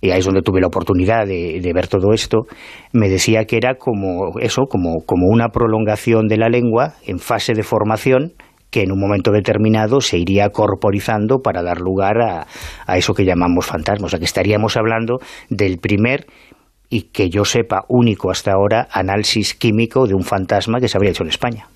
y 0.00 0.10
ahí 0.10 0.18
es 0.18 0.24
donde 0.24 0.42
tuve 0.42 0.60
la 0.60 0.66
oportunidad 0.68 1.26
de, 1.26 1.60
de, 1.60 1.72
ver 1.72 1.88
todo 1.88 2.12
esto, 2.12 2.46
me 2.92 3.08
decía 3.08 3.44
que 3.46 3.56
era 3.56 3.74
como 3.74 4.38
eso, 4.40 4.66
como, 4.68 5.00
como 5.06 5.26
una 5.28 5.48
prolongación 5.48 6.28
de 6.28 6.36
la 6.36 6.48
lengua 6.48 6.94
en 7.06 7.18
fase 7.18 7.54
de 7.54 7.62
formación 7.62 8.34
que 8.70 8.82
en 8.82 8.92
un 8.92 9.00
momento 9.00 9.30
determinado 9.30 10.00
se 10.00 10.18
iría 10.18 10.50
corporizando 10.50 11.38
para 11.38 11.62
dar 11.62 11.80
lugar 11.80 12.20
a, 12.20 12.46
a 12.86 12.96
eso 12.98 13.14
que 13.14 13.24
llamamos 13.24 13.66
fantasmas. 13.66 14.08
O 14.08 14.10
sea, 14.10 14.18
que 14.18 14.24
estaríamos 14.24 14.76
hablando 14.76 15.18
del 15.48 15.78
primer 15.78 16.26
y 16.88 17.02
que 17.02 17.28
yo 17.30 17.44
sepa 17.44 17.84
único 17.88 18.30
hasta 18.30 18.52
ahora 18.52 18.88
análisis 18.90 19.54
químico 19.54 20.06
de 20.06 20.14
un 20.14 20.22
fantasma 20.22 20.80
que 20.80 20.88
se 20.88 20.96
habría 20.96 21.10
hecho 21.10 21.24
en 21.24 21.30
España. 21.30 21.66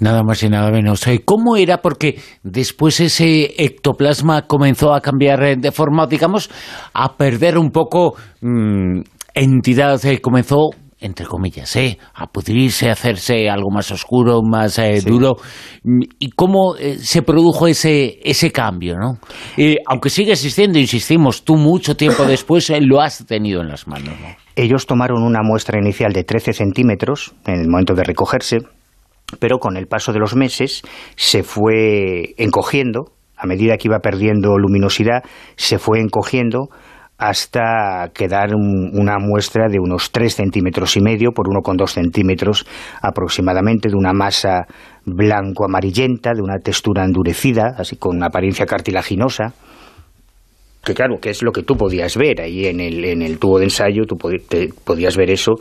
Nada 0.00 0.22
más 0.22 0.42
y 0.42 0.48
nada 0.48 0.70
menos. 0.70 1.04
¿Cómo 1.24 1.56
era? 1.56 1.78
Porque 1.78 2.20
después 2.42 3.00
ese 3.00 3.62
ectoplasma 3.64 4.42
comenzó 4.42 4.94
a 4.94 5.00
cambiar 5.00 5.58
de 5.58 5.72
forma, 5.72 6.06
digamos, 6.06 6.50
a 6.94 7.16
perder 7.16 7.58
un 7.58 7.70
poco 7.70 8.14
mm, 8.40 9.00
entidad, 9.34 10.04
eh, 10.06 10.20
comenzó 10.20 10.70
entre 11.00 11.26
comillas, 11.26 11.74
¿eh? 11.76 11.98
a 12.14 12.26
pudrirse, 12.26 12.88
a 12.88 12.92
hacerse 12.92 13.48
algo 13.48 13.70
más 13.70 13.90
oscuro, 13.92 14.40
más 14.42 14.78
eh, 14.78 15.00
duro. 15.00 15.36
¿Y 16.18 16.30
cómo 16.30 16.76
eh, 16.76 16.98
se 16.98 17.22
produjo 17.22 17.68
ese, 17.68 18.18
ese 18.22 18.50
cambio? 18.50 18.96
¿no? 18.96 19.18
aunque 19.86 20.10
sigue 20.10 20.32
existiendo, 20.32 20.78
insistimos, 20.78 21.44
tú 21.44 21.56
mucho 21.56 21.96
tiempo 21.96 22.24
después 22.26 22.70
eh, 22.70 22.80
lo 22.80 23.00
has 23.00 23.24
tenido 23.26 23.60
en 23.60 23.68
las 23.68 23.86
manos. 23.86 24.14
Ellos 24.56 24.86
tomaron 24.86 25.22
una 25.22 25.42
muestra 25.42 25.78
inicial 25.78 26.12
de 26.12 26.24
13 26.24 26.52
centímetros 26.52 27.32
en 27.46 27.60
el 27.60 27.68
momento 27.68 27.94
de 27.94 28.02
recogerse, 28.02 28.58
pero 29.38 29.58
con 29.58 29.76
el 29.76 29.86
paso 29.86 30.12
de 30.12 30.18
los 30.18 30.34
meses 30.34 30.82
se 31.14 31.44
fue 31.44 32.34
encogiendo, 32.38 33.12
a 33.36 33.46
medida 33.46 33.76
que 33.76 33.86
iba 33.86 34.00
perdiendo 34.00 34.58
luminosidad, 34.58 35.22
se 35.56 35.78
fue 35.78 36.00
encogiendo 36.00 36.70
hasta 37.18 38.10
quedar 38.14 38.54
una 38.54 39.18
muestra 39.18 39.68
de 39.68 39.80
unos 39.80 40.12
3 40.12 40.32
centímetros 40.32 40.96
y 40.96 41.00
medio 41.00 41.32
por 41.32 41.48
1,2 41.48 41.88
centímetros 41.88 42.64
aproximadamente, 43.02 43.88
de 43.88 43.96
una 43.96 44.12
masa 44.12 44.66
blanco-amarillenta, 45.04 46.32
de 46.32 46.42
una 46.42 46.58
textura 46.58 47.04
endurecida, 47.04 47.74
así 47.76 47.96
con 47.96 48.22
apariencia 48.22 48.66
cartilaginosa, 48.66 49.52
que 50.84 50.94
claro, 50.94 51.18
que 51.20 51.30
es 51.30 51.42
lo 51.42 51.50
que 51.50 51.64
tú 51.64 51.76
podías 51.76 52.16
ver 52.16 52.40
ahí 52.40 52.66
en 52.66 52.80
el, 52.80 53.04
en 53.04 53.22
el 53.22 53.38
tubo 53.38 53.58
de 53.58 53.64
ensayo, 53.64 54.04
tú 54.06 54.16
podías 54.16 55.16
ver 55.16 55.30
eso, 55.30 55.56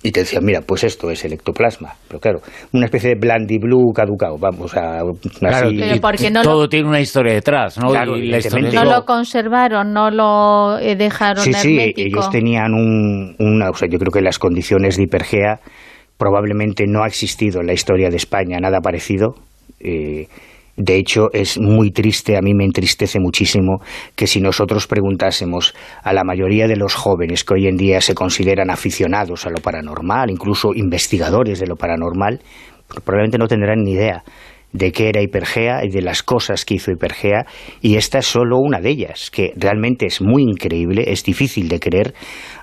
y 0.00 0.12
te 0.12 0.20
decían, 0.20 0.44
mira, 0.44 0.60
pues 0.60 0.84
esto 0.84 1.10
es 1.10 1.24
el 1.24 1.32
ectoplasma. 1.32 1.94
Pero 2.06 2.20
claro, 2.20 2.40
una 2.72 2.84
especie 2.84 3.10
de 3.10 3.16
blandy 3.16 3.58
blue 3.58 3.92
caducado, 3.92 4.38
vamos 4.38 4.76
a... 4.76 5.00
Claro, 5.40 5.70
todo 6.42 6.68
tiene 6.68 6.88
una 6.88 7.00
historia 7.00 7.34
detrás, 7.34 7.78
¿no? 7.78 7.92
no 7.92 8.84
lo 8.84 9.04
conservaron, 9.04 9.92
no 9.92 10.10
lo 10.10 10.78
eh, 10.78 10.94
dejaron 10.94 11.42
Sí, 11.42 11.52
sí, 11.52 11.92
ellos 11.96 12.30
tenían 12.30 12.74
un, 12.74 13.34
una... 13.40 13.70
O 13.70 13.74
sea, 13.74 13.88
yo 13.90 13.98
creo 13.98 14.12
que 14.12 14.20
las 14.20 14.38
condiciones 14.38 14.96
de 14.96 15.02
hipergea 15.02 15.60
probablemente 16.16 16.84
no 16.86 17.02
ha 17.02 17.08
existido 17.08 17.60
en 17.60 17.66
la 17.66 17.72
historia 17.72 18.08
de 18.08 18.16
España 18.16 18.58
nada 18.60 18.80
parecido. 18.80 19.34
Eh, 19.80 20.28
de 20.78 20.96
hecho, 20.96 21.28
es 21.32 21.58
muy 21.58 21.90
triste, 21.90 22.36
a 22.36 22.40
mí 22.40 22.54
me 22.54 22.64
entristece 22.64 23.18
muchísimo 23.18 23.80
que 24.14 24.28
si 24.28 24.40
nosotros 24.40 24.86
preguntásemos 24.86 25.74
a 26.04 26.12
la 26.12 26.22
mayoría 26.22 26.68
de 26.68 26.76
los 26.76 26.94
jóvenes 26.94 27.42
que 27.42 27.54
hoy 27.54 27.66
en 27.66 27.76
día 27.76 28.00
se 28.00 28.14
consideran 28.14 28.70
aficionados 28.70 29.44
a 29.44 29.50
lo 29.50 29.56
paranormal, 29.60 30.30
incluso 30.30 30.72
investigadores 30.74 31.58
de 31.58 31.66
lo 31.66 31.74
paranormal, 31.74 32.40
probablemente 33.04 33.38
no 33.38 33.48
tendrán 33.48 33.82
ni 33.82 33.94
idea 33.94 34.22
de 34.72 34.92
qué 34.92 35.08
era 35.08 35.20
Hipergea 35.20 35.84
y 35.84 35.88
de 35.88 36.00
las 36.00 36.22
cosas 36.22 36.64
que 36.64 36.74
hizo 36.74 36.92
Hipergea, 36.92 37.46
y 37.80 37.96
esta 37.96 38.18
es 38.18 38.26
solo 38.26 38.58
una 38.58 38.80
de 38.80 38.90
ellas, 38.90 39.32
que 39.32 39.52
realmente 39.56 40.06
es 40.06 40.20
muy 40.20 40.42
increíble, 40.42 41.06
es 41.08 41.24
difícil 41.24 41.68
de 41.68 41.80
creer. 41.80 42.14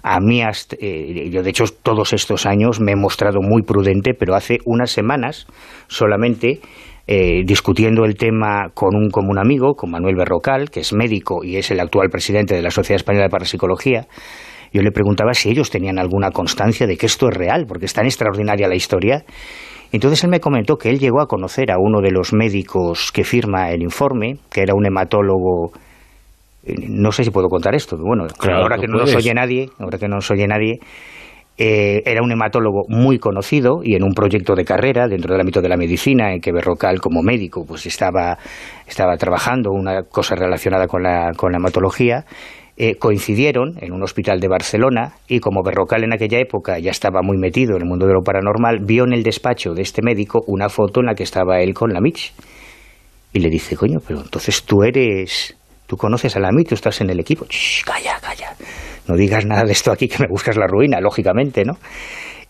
A 0.03 0.21
mí, 0.21 0.41
eh, 0.41 1.29
yo 1.29 1.43
de 1.43 1.49
hecho 1.49 1.65
todos 1.83 2.13
estos 2.13 2.45
años 2.45 2.79
me 2.79 2.93
he 2.93 2.95
mostrado 2.95 3.41
muy 3.41 3.63
prudente, 3.63 4.13
pero 4.13 4.35
hace 4.35 4.59
unas 4.63 4.91
semanas 4.91 5.47
solamente 5.87 6.61
eh, 7.07 7.43
discutiendo 7.45 8.05
el 8.05 8.15
tema 8.15 8.69
con 8.73 8.95
un 8.95 9.09
común 9.09 9.37
amigo, 9.37 9.75
con 9.75 9.91
Manuel 9.91 10.15
Berrocal, 10.15 10.69
que 10.69 10.79
es 10.79 10.93
médico 10.93 11.43
y 11.43 11.57
es 11.57 11.71
el 11.71 11.79
actual 11.79 12.09
presidente 12.09 12.55
de 12.55 12.61
la 12.61 12.71
Sociedad 12.71 12.97
Española 12.97 13.25
de 13.25 13.29
Parapsicología, 13.29 14.07
yo 14.73 14.81
le 14.81 14.91
preguntaba 14.91 15.33
si 15.33 15.49
ellos 15.49 15.69
tenían 15.69 15.99
alguna 15.99 16.31
constancia 16.31 16.85
de 16.85 16.97
que 16.97 17.05
esto 17.05 17.29
es 17.29 17.33
real, 17.35 17.65
porque 17.67 17.85
es 17.85 17.93
tan 17.93 18.05
extraordinaria 18.05 18.67
la 18.67 18.75
historia. 18.75 19.23
Entonces 19.91 20.23
él 20.23 20.29
me 20.29 20.41
comentó 20.41 20.75
que 20.75 20.89
él 20.89 20.99
llegó 20.99 21.21
a 21.21 21.27
conocer 21.27 21.71
a 21.71 21.77
uno 21.79 22.01
de 22.01 22.11
los 22.11 22.33
médicos 22.33 23.11
que 23.13 23.23
firma 23.23 23.69
el 23.69 23.81
informe, 23.83 24.37
que 24.51 24.61
era 24.61 24.73
un 24.75 24.85
hematólogo 24.85 25.71
eh, 26.65 26.73
no 26.89 27.11
sé 27.11 27.23
si 27.23 27.29
puedo 27.29 27.47
contar 27.47 27.75
esto, 27.75 27.95
pero 27.95 28.07
bueno, 28.07 28.25
ahora 28.53 28.77
que 28.77 28.87
no 28.87 28.97
nos 28.97 29.15
oye 29.15 29.33
nadie, 29.33 29.69
ahora 29.77 29.99
que 29.99 30.07
no 30.07 30.15
nos 30.15 30.31
oye 30.31 30.47
nadie, 30.47 30.79
eh, 31.57 32.01
era 32.05 32.21
un 32.21 32.31
hematólogo 32.31 32.83
muy 32.89 33.17
conocido 33.17 33.79
y 33.83 33.95
en 33.95 34.03
un 34.03 34.13
proyecto 34.13 34.55
de 34.55 34.65
carrera 34.65 35.07
dentro 35.07 35.33
del 35.33 35.41
ámbito 35.41 35.61
de 35.61 35.69
la 35.69 35.77
medicina 35.77 36.33
en 36.33 36.41
que 36.41 36.51
Berrocal 36.51 36.99
como 36.99 37.21
médico 37.21 37.65
pues 37.65 37.85
estaba, 37.85 38.37
estaba 38.87 39.15
trabajando 39.17 39.71
una 39.71 40.03
cosa 40.03 40.35
relacionada 40.35 40.87
con 40.87 41.03
la, 41.03 41.31
con 41.35 41.51
la 41.51 41.57
hematología 41.57 42.25
eh, 42.77 42.95
coincidieron 42.95 43.75
en 43.79 43.93
un 43.93 44.03
hospital 44.03 44.41
de 44.41 44.49
Barcelona 44.49 45.13
y 45.29 45.39
como 45.39 45.63
Berrocal 45.63 46.03
en 46.03 46.11
aquella 46.11 46.39
época 46.39 46.77
ya 46.77 46.91
estaba 46.91 47.21
muy 47.21 47.37
metido 47.37 47.77
en 47.77 47.83
el 47.83 47.87
mundo 47.87 48.05
de 48.05 48.11
lo 48.11 48.21
paranormal, 48.21 48.79
vio 48.83 49.05
en 49.05 49.13
el 49.13 49.23
despacho 49.23 49.73
de 49.73 49.81
este 49.81 50.01
médico 50.01 50.43
una 50.47 50.67
foto 50.67 50.99
en 50.99 51.05
la 51.05 51.15
que 51.15 51.23
estaba 51.23 51.61
él 51.61 51.73
con 51.73 51.93
la 51.93 52.01
Mitch. 52.01 52.33
Y 53.31 53.39
le 53.39 53.49
dice, 53.49 53.77
coño, 53.77 53.99
pero 54.05 54.19
entonces 54.21 54.63
tú 54.63 54.83
eres... 54.83 55.55
Tú 55.87 55.95
conoces 55.95 56.35
a 56.35 56.39
la 56.39 56.51
Mitch, 56.51 56.69
tú 56.69 56.75
estás 56.75 56.99
en 56.99 57.11
el 57.11 57.19
equipo. 57.19 57.45
calla, 57.85 58.19
calla. 58.19 58.55
No 59.07 59.15
digas 59.15 59.45
nada 59.45 59.63
de 59.63 59.71
esto 59.71 59.91
aquí 59.91 60.07
que 60.07 60.19
me 60.19 60.27
buscas 60.27 60.57
la 60.57 60.67
ruina, 60.67 60.99
lógicamente, 60.99 61.63
¿no? 61.63 61.77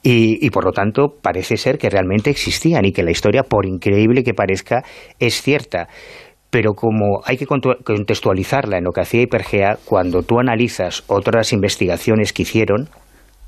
Y, 0.04 0.46
y, 0.46 0.52
por 0.52 0.66
lo 0.66 0.72
tanto 0.72 1.16
parece 1.20 1.58
ser 1.58 1.80
que 1.80 1.90
realmente 1.90 2.30
existían 2.30 2.86
y 2.86 2.92
que 2.92 3.02
la 3.02 3.10
historia, 3.10 3.42
por 3.42 3.66
increíble 3.66 4.24
que 4.24 4.36
parezca, 4.36 4.84
es 5.20 5.42
cierta 5.42 5.88
pero 6.56 6.74
como 6.74 7.20
hay 7.26 7.36
que 7.36 7.48
contextualizarla 7.48 8.78
en 8.78 8.86
lo 8.86 8.94
que 8.94 9.02
hacía 9.02 9.24
Hipergea, 9.24 9.78
cuando 9.84 10.22
tú 10.22 10.40
analizas 10.40 11.04
otras 11.08 11.52
investigaciones 11.52 12.32
que 12.32 12.44
hicieron, 12.44 12.88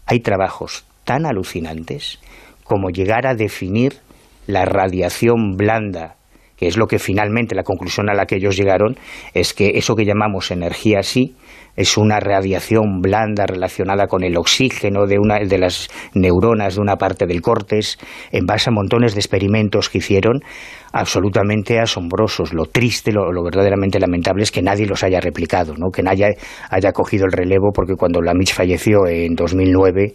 hay 0.05 0.19
trabajos 0.19 0.85
tan 1.05 1.25
alucinantes 1.25 2.19
como 2.65 2.89
llegar 2.89 3.25
a 3.25 3.33
definir 3.33 3.93
la 4.45 4.65
radiación 4.65 5.55
blanda, 5.55 6.17
que 6.57 6.67
es 6.67 6.75
lo 6.75 6.87
que 6.87 6.99
finalmente 6.99 7.55
la 7.55 7.63
conclusión 7.63 8.09
a 8.09 8.13
la 8.13 8.25
que 8.25 8.35
ellos 8.35 8.57
llegaron 8.57 8.97
es 9.33 9.53
que 9.53 9.77
eso 9.77 9.95
que 9.95 10.03
llamamos 10.03 10.51
energía 10.51 11.01
sí 11.01 11.37
es 11.77 11.95
una 11.95 12.19
radiación 12.19 12.99
blanda 13.01 13.45
relacionada 13.45 14.07
con 14.07 14.23
el 14.23 14.35
oxígeno 14.35 15.05
de 15.05 15.19
una 15.19 15.39
de 15.39 15.57
las 15.57 15.87
neuronas 16.13 16.75
de 16.75 16.81
una 16.81 16.97
parte 16.97 17.25
del 17.25 17.41
cortes, 17.41 17.97
en 18.31 18.45
base 18.45 18.69
a 18.69 18.73
montones 18.73 19.13
de 19.13 19.21
experimentos 19.21 19.89
que 19.89 19.99
hicieron, 19.99 20.41
absolutamente 20.91 21.79
asombrosos. 21.79 22.53
Lo 22.53 22.65
triste, 22.65 23.11
lo, 23.11 23.31
verdaderamente 23.43 23.99
lamentable 23.99 24.43
es 24.43 24.51
que 24.51 24.61
nadie 24.61 24.87
los 24.87 25.03
haya 25.03 25.21
replicado, 25.21 25.75
¿no? 25.77 25.91
que 25.91 26.03
nadie 26.03 26.35
haya 26.69 26.91
cogido 26.91 27.25
el 27.25 27.31
relevo, 27.31 27.71
porque 27.73 27.95
cuando 27.95 28.21
la 28.21 28.33
Mitch 28.33 28.53
falleció 28.53 29.07
en 29.07 29.35
2009 29.35 30.13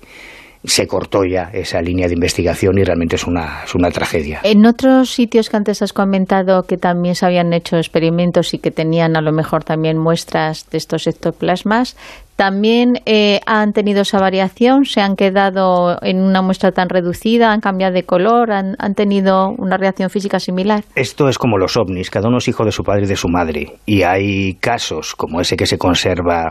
se 0.65 0.87
cortó 0.87 1.25
ya 1.25 1.51
esa 1.53 1.81
línea 1.81 2.07
de 2.07 2.15
investigación 2.15 2.79
y 2.79 2.85
realmente 2.85 3.17
es 3.17 3.27
una, 3.27 3.65
es 3.65 3.75
una 3.75 3.91
tragedia. 3.91 4.41
En 4.45 4.65
otros 4.65 5.11
sitios 5.11 5.51
que 5.51 5.57
antes 5.57 5.83
has 5.83 5.93
comentado 5.93 6.63
que 6.65 6.77
también 6.77 7.15
se 7.15 7.27
habían 7.27 7.53
hecho 7.53 7.77
experimentos 7.77 8.55
y 8.55 8.59
que 8.59 8.71
tenían 8.71 9.17
a 9.17 9.21
lo 9.21 9.33
mejor 9.33 9.65
también 9.65 9.99
muestras 9.99 10.69
de 10.71 10.79
estos 10.79 11.07
ectoplasmas, 11.07 11.97
¿también 12.37 13.01
eh, 13.07 13.41
han 13.47 13.73
tenido 13.73 14.03
esa 14.03 14.19
variación? 14.19 14.85
¿Se 14.85 15.01
han 15.01 15.17
quedado 15.17 15.99
en 16.01 16.21
una 16.21 16.43
muestra 16.43 16.71
tan 16.71 16.89
reducida? 16.89 17.53
¿Han 17.53 17.61
cambiado 17.61 17.95
de 17.95 18.05
color? 18.05 18.53
¿Han, 18.53 18.77
han 18.79 18.95
tenido 18.95 19.49
una 19.59 19.77
reacción 19.77 20.11
física 20.11 20.39
similar? 20.39 20.85
Esto 20.95 21.29
es 21.29 21.39
como 21.39 21.59
los 21.59 21.77
ovnis, 21.77 22.11
cada 22.11 22.29
uno 22.29 22.39
es 22.39 22.47
hijo 22.47 22.65
de 22.65 22.73
su 22.73 22.85
padre 22.85 23.05
y 23.05 23.09
de 23.09 23.17
su 23.17 23.29
madre. 23.29 23.79
Y 23.85 24.03
hay 24.03 24.55
casos 24.55 25.17
como 25.17 25.41
ese 25.41 25.57
que 25.57 25.67
se 25.67 25.77
conserva 25.77 26.49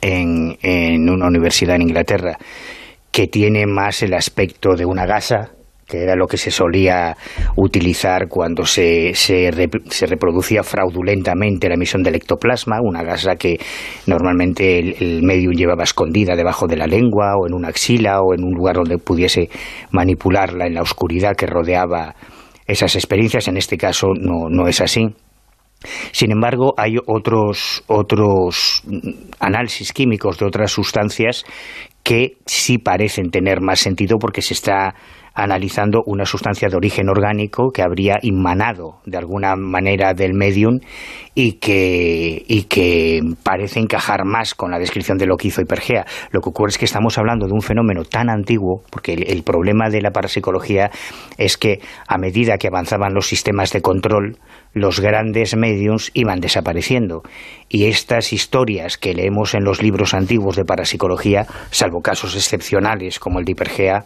en, 0.00 0.56
en 0.62 1.10
una 1.10 1.26
universidad 1.26 1.76
en 1.76 1.82
Inglaterra 1.82 2.38
que 3.18 3.26
tiene 3.26 3.66
más 3.66 4.04
el 4.04 4.14
aspecto 4.14 4.76
de 4.76 4.84
una 4.84 5.04
gasa, 5.04 5.50
que 5.88 6.04
era 6.04 6.14
lo 6.14 6.28
que 6.28 6.36
se 6.36 6.52
solía 6.52 7.16
utilizar 7.56 8.28
cuando 8.28 8.64
se, 8.64 9.12
se, 9.12 9.50
reproducía 9.50 10.62
fraudulentamente 10.62 11.66
la 11.66 11.74
emisión 11.74 12.04
del 12.04 12.14
ectoplasma, 12.14 12.78
una 12.80 13.02
gasa 13.02 13.34
que 13.34 13.58
normalmente 14.06 14.78
el, 14.78 14.94
el, 15.00 15.22
medium 15.24 15.52
llevaba 15.52 15.82
escondida 15.82 16.36
debajo 16.36 16.68
de 16.68 16.76
la 16.76 16.86
lengua 16.86 17.34
o 17.36 17.48
en 17.48 17.54
una 17.54 17.70
axila 17.70 18.20
o 18.20 18.34
en 18.34 18.44
un 18.44 18.52
lugar 18.52 18.76
donde 18.76 18.98
pudiese 18.98 19.50
manipularla 19.90 20.68
en 20.68 20.74
la 20.74 20.82
oscuridad 20.82 21.34
que 21.34 21.46
rodeaba 21.46 22.14
esas 22.68 22.94
experiencias. 22.94 23.48
En 23.48 23.56
este 23.56 23.76
caso 23.76 24.10
no, 24.14 24.48
no 24.48 24.68
es 24.68 24.80
así. 24.80 25.08
Sin 26.12 26.32
embargo, 26.32 26.74
hay 26.76 26.96
otros, 27.06 27.84
otros 27.86 28.82
análisis 29.38 29.92
químicos 29.92 30.38
de 30.38 30.46
otras 30.46 30.72
sustancias 30.72 31.44
que 32.08 32.38
sí 32.46 32.78
parecen 32.78 33.30
tener 33.30 33.60
más 33.60 33.80
sentido 33.80 34.16
porque 34.18 34.40
se 34.40 34.54
está 34.54 34.94
analizando 35.34 36.02
una 36.06 36.24
sustancia 36.24 36.70
de 36.70 36.74
origen 36.74 37.10
orgánico 37.10 37.70
que 37.70 37.82
habría 37.82 38.18
inmanado 38.22 39.02
de 39.04 39.18
alguna 39.18 39.56
manera 39.56 40.14
del 40.14 40.32
medium 40.32 40.80
y 41.34 41.58
que, 41.58 42.42
y 42.48 42.62
que 42.62 43.20
parece 43.42 43.80
encajar 43.80 44.24
más 44.24 44.54
con 44.54 44.70
la 44.70 44.78
descripción 44.78 45.18
de 45.18 45.26
lo 45.26 45.36
que 45.36 45.48
hizo 45.48 45.60
Hipergea. 45.60 46.06
Lo 46.30 46.40
que 46.40 46.48
ocurre 46.48 46.70
es 46.70 46.78
que 46.78 46.86
estamos 46.86 47.18
hablando 47.18 47.46
de 47.46 47.52
un 47.52 47.60
fenómeno 47.60 48.04
tan 48.04 48.30
antiguo, 48.30 48.82
porque 48.90 49.12
el, 49.12 49.30
el 49.30 49.42
problema 49.42 49.90
de 49.90 50.00
la 50.00 50.10
parapsicología 50.10 50.90
es 51.36 51.58
que 51.58 51.80
a 52.06 52.16
medida 52.16 52.56
que 52.56 52.68
avanzaban 52.68 53.12
los 53.12 53.26
sistemas 53.26 53.70
de 53.70 53.82
control, 53.82 54.38
los 54.72 55.00
grandes 55.00 55.56
mediums 55.56 56.10
iban 56.14 56.40
desapareciendo. 56.40 57.22
Y 57.68 57.84
estas 57.84 58.32
historias 58.32 58.98
que 58.98 59.14
leemos 59.14 59.54
en 59.54 59.64
los 59.64 59.82
libros 59.82 60.14
antiguos 60.14 60.56
de 60.56 60.64
parapsicología, 60.64 61.46
salvo 61.70 62.00
casos 62.00 62.34
excepcionales 62.34 63.18
como 63.18 63.38
el 63.38 63.44
de 63.44 63.52
Hipergea, 63.52 64.04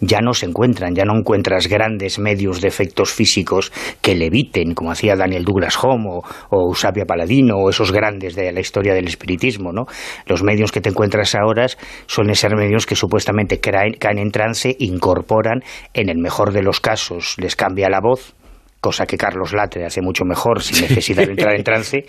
ya 0.00 0.20
no 0.20 0.34
se 0.34 0.46
encuentran, 0.46 0.94
ya 0.94 1.04
no 1.04 1.16
encuentras 1.16 1.68
grandes 1.68 2.18
medios 2.18 2.60
de 2.60 2.68
efectos 2.68 3.12
físicos 3.12 3.72
que 4.00 4.14
leviten, 4.14 4.74
como 4.74 4.90
hacía 4.90 5.16
Daniel 5.16 5.44
Douglas 5.44 5.82
Home 5.82 6.08
o, 6.08 6.22
o 6.50 6.68
Usapia 6.70 7.04
Paladino 7.04 7.56
o 7.56 7.70
esos 7.70 7.92
grandes 7.92 8.34
de 8.34 8.52
la 8.52 8.60
historia 8.60 8.94
del 8.94 9.06
espiritismo, 9.06 9.72
¿no? 9.72 9.86
Los 10.26 10.42
medios 10.42 10.72
que 10.72 10.80
te 10.80 10.90
encuentras 10.90 11.34
ahora 11.34 11.66
suelen 12.06 12.34
ser 12.34 12.56
medios 12.56 12.86
que 12.86 12.94
supuestamente 12.94 13.58
caen, 13.58 13.94
caen 13.94 14.18
en 14.18 14.30
trance, 14.30 14.76
incorporan, 14.78 15.62
en 15.94 16.08
el 16.08 16.18
mejor 16.18 16.52
de 16.52 16.62
los 16.62 16.80
casos 16.80 17.34
les 17.38 17.56
cambia 17.56 17.88
la 17.88 18.00
voz, 18.00 18.34
cosa 18.86 19.04
que 19.04 19.16
Carlos 19.16 19.52
Latre 19.52 19.84
hace 19.84 20.00
mucho 20.00 20.24
mejor 20.24 20.62
sin 20.62 20.82
necesidad 20.82 21.24
de 21.24 21.32
entrar 21.32 21.56
en 21.56 21.64
trance, 21.70 22.04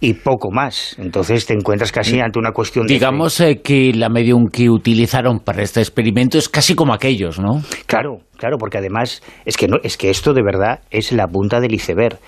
y 0.00 0.14
poco 0.14 0.50
más. 0.50 0.96
Entonces 0.98 1.44
te 1.44 1.52
encuentras 1.52 1.92
casi 1.92 2.18
ante 2.18 2.38
una 2.38 2.52
cuestión 2.52 2.86
de... 2.86 2.94
Digamos 2.94 3.38
eh, 3.40 3.60
que 3.62 3.92
la 3.92 4.08
medium 4.08 4.48
que 4.48 4.70
utilizaron 4.70 5.40
para 5.40 5.62
este 5.62 5.80
experimento 5.80 6.38
es 6.38 6.48
casi 6.48 6.74
como 6.74 6.94
aquellos, 6.94 7.38
¿no? 7.38 7.60
Claro, 7.84 8.20
claro, 8.38 8.56
porque 8.58 8.78
además 8.78 9.22
es 9.44 9.58
que, 9.58 9.68
no, 9.68 9.76
es 9.82 9.98
que 9.98 10.08
esto 10.08 10.32
de 10.32 10.42
verdad 10.42 10.80
es 10.90 11.12
la 11.12 11.26
punta 11.26 11.60
del 11.60 11.74
iceberg 11.74 12.18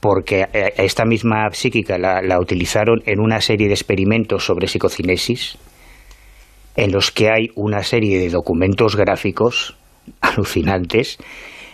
porque 0.00 0.46
eh, 0.54 0.72
esta 0.78 1.04
misma 1.04 1.50
psíquica 1.52 1.98
la, 1.98 2.22
la 2.22 2.40
utilizaron 2.40 3.02
en 3.04 3.20
una 3.20 3.42
serie 3.42 3.66
de 3.68 3.74
experimentos 3.74 4.46
sobre 4.46 4.66
psicocinesis, 4.66 5.58
en 6.74 6.90
los 6.90 7.10
que 7.10 7.28
hay 7.28 7.50
una 7.54 7.82
serie 7.82 8.18
de 8.18 8.30
documentos 8.30 8.96
gráficos 8.96 9.76
alucinantes 10.22 11.18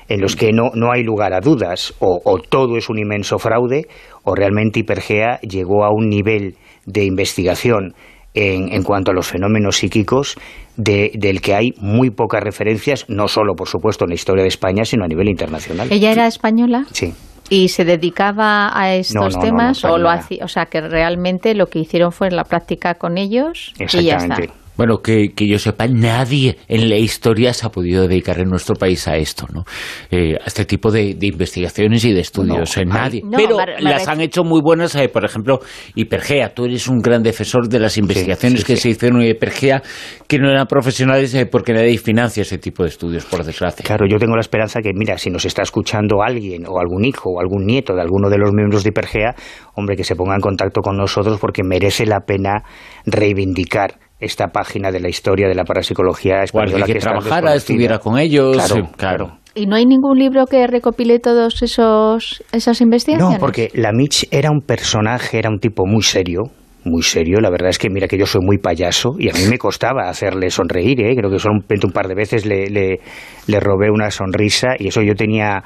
en 0.09 0.21
los 0.21 0.37
que 0.37 0.53
no, 0.53 0.71
no 0.75 0.91
hay 0.91 1.03
lugar 1.03 1.35
a 1.35 1.41
dudas, 1.41 1.95
o, 1.99 2.21
o 2.25 2.39
todo 2.39 2.77
es 2.77 2.89
un 2.89 2.99
inmenso 2.99 3.39
fraude, 3.39 3.87
o 4.25 4.35
realmente 4.35 4.81
Hipergea 4.81 5.39
llegó 5.41 5.85
a 5.85 5.91
un 5.91 6.09
nivel 6.09 6.57
de 6.87 7.05
investigación 7.05 7.95
en, 8.35 8.73
en, 8.73 8.83
cuanto 8.83 9.11
a 9.11 9.15
los 9.15 9.27
fenómenos 9.27 9.77
psíquicos 9.77 10.37
de, 10.77 11.11
del 11.15 11.41
que 11.41 11.55
hay 11.55 11.73
muy 11.81 12.11
pocas 12.11 12.43
referencias, 12.43 13.05
no 13.09 13.29
solo, 13.29 13.55
por 13.55 13.69
supuesto, 13.69 14.05
en 14.05 14.11
la 14.11 14.15
historia 14.15 14.43
de 14.43 14.49
España, 14.49 14.85
sino 14.85 15.05
a 15.05 15.09
nivel 15.09 15.29
internacional. 15.29 15.89
¿Ella 15.91 16.13
era 16.13 16.27
española? 16.27 16.85
Sí. 16.93 17.13
¿Y 17.51 17.69
se 17.69 17.85
dedicaba 17.85 18.71
a 18.79 18.95
estos 18.95 19.15
no, 19.15 19.41
no, 19.41 19.45
temas 19.45 19.83
no, 19.83 19.95
o 19.95 19.99
lo 19.99 20.11
hacía, 20.11 20.45
o 20.45 20.49
sea, 20.49 20.67
que 20.67 20.83
realmente 20.83 21.55
lo 21.55 21.67
que 21.67 21.79
hicieron 21.79 22.13
fue 22.13 22.31
la 22.31 22.45
práctica 22.45 22.95
con 22.95 23.17
ellos 23.17 23.73
y 23.79 24.05
ya 24.05 24.17
está? 24.17 24.37
Bueno, 24.79 24.99
que, 25.03 25.31
que, 25.35 25.49
yo 25.49 25.59
sepa, 25.59 25.89
nadie 25.89 26.57
en 26.69 26.89
la 26.89 26.97
historia 26.97 27.53
se 27.53 27.67
ha 27.67 27.71
podido 27.71 28.07
dedicar 28.07 28.39
en 28.39 28.49
nuestro 28.49 28.77
país 28.77 29.09
a 29.09 29.17
esto, 29.17 29.45
¿no? 29.53 29.65
Eh, 30.09 30.37
a 30.41 30.47
este 30.47 30.65
tipo 30.65 30.93
de, 30.93 31.15
de, 31.15 31.27
investigaciones 31.27 32.05
y 32.05 32.13
de 32.13 32.21
estudios. 32.21 32.77
No, 32.77 32.83
eh, 32.83 32.87
nadie. 32.87 33.23
No, 33.25 33.37
Pero 33.37 33.57
Mar 33.57 33.71
las 33.81 34.07
han 34.07 34.21
hecho 34.21 34.45
muy 34.45 34.61
buenas, 34.63 34.95
eh, 34.95 35.09
por 35.09 35.25
ejemplo, 35.25 35.59
Hipergea. 35.97 36.55
Tú 36.55 36.65
eres 36.65 36.87
un 36.87 37.01
gran 37.01 37.25
defensor 37.25 37.69
de 37.69 37.81
las 37.81 37.99
investigaciones 37.99 38.61
sí, 38.61 38.67
sí, 38.67 38.73
que 38.73 38.77
sí. 38.77 38.83
se 38.83 38.89
hicieron 38.91 39.21
en 39.21 39.31
Hipergea, 39.31 39.83
que 40.29 40.39
no 40.39 40.49
eran 40.49 40.69
profesionales 40.69 41.35
eh, 41.35 41.47
porque 41.47 41.73
nadie 41.73 41.99
financia 41.99 42.43
ese 42.43 42.59
tipo 42.59 42.85
de 42.85 42.91
estudios, 42.91 43.25
por 43.25 43.45
desgracia. 43.45 43.85
Claro, 43.85 44.07
yo 44.09 44.19
tengo 44.19 44.37
la 44.37 44.43
esperanza 44.43 44.81
que, 44.81 44.93
mira, 44.95 45.19
si 45.19 45.29
nos 45.29 45.45
está 45.45 45.63
escuchando 45.63 46.23
alguien, 46.23 46.67
o 46.69 46.79
algún 46.79 47.05
hijo, 47.05 47.31
o 47.31 47.41
algún 47.41 47.67
nieto 47.67 47.95
de 47.95 48.03
alguno 48.03 48.31
de 48.31 48.39
los 48.39 48.53
miembros 48.53 48.85
de 48.85 48.91
Hipergea, 48.91 49.35
hombre, 49.79 49.97
que 49.97 50.05
se 50.05 50.15
ponga 50.15 50.35
en 50.35 50.41
contacto 50.41 50.81
con 50.81 50.97
nosotros 50.97 51.39
porque 51.41 51.63
merece 51.63 52.07
la 52.07 52.21
pena 52.21 52.63
reivindicar 53.07 53.95
esta 54.21 54.49
página 54.49 54.91
de 54.91 55.01
la 55.01 55.09
historia 55.09 55.49
de 55.49 55.55
la 55.55 55.65
parapsicología 55.65 56.43
española 56.43 56.87
que, 56.87 56.95
que 56.95 56.99
trabajara, 56.99 57.55
estuviera 57.55 57.99
con 57.99 58.19
ellos. 58.19 58.57
Claro, 58.57 58.75
sí, 58.75 58.83
claro. 58.97 59.39
¿Y 59.55 59.67
no 59.67 59.77
hay 59.77 59.87
ningún 59.87 60.19
libro 60.19 60.47
que 60.47 60.67
recopile 60.67 61.19
todos 61.19 61.63
esos 61.63 62.45
esas 62.53 62.81
investigaciones? 62.81 63.39
No, 63.39 63.41
porque 63.41 63.71
la 63.75 63.93
Mitch 63.93 64.27
era 64.31 64.51
un 64.51 64.61
personaje, 64.61 65.39
era 65.39 65.49
un 65.49 65.59
tipo 65.59 65.85
muy 65.87 66.03
serio, 66.03 66.43
muy 66.85 67.03
serio. 67.03 67.41
La 67.41 67.51
verdad 67.51 67.71
es 67.71 67.79
que 67.79 67.89
mira 67.91 68.09
que 68.09 68.19
yo 68.19 68.27
soy 68.27 68.41
muy 68.45 68.59
payaso 68.59 69.11
y 69.19 69.29
a 69.31 69.33
mí 69.33 69.47
me 69.49 69.59
costaba 69.59 70.09
hacerle 70.09 70.51
sonreír, 70.51 71.01
¿eh? 71.01 71.15
creo 71.17 71.31
que 71.31 71.39
solamente 71.39 71.87
un 71.87 71.93
par 71.93 72.09
de 72.09 72.15
veces 72.15 72.47
le, 72.47 72.69
le, 72.69 73.01
le 73.47 73.61
robé 73.61 73.91
una 73.91 74.11
sonrisa 74.11 74.75
y 74.79 74.89
eso 74.89 75.03
yo 75.03 75.15
tenía 75.15 75.65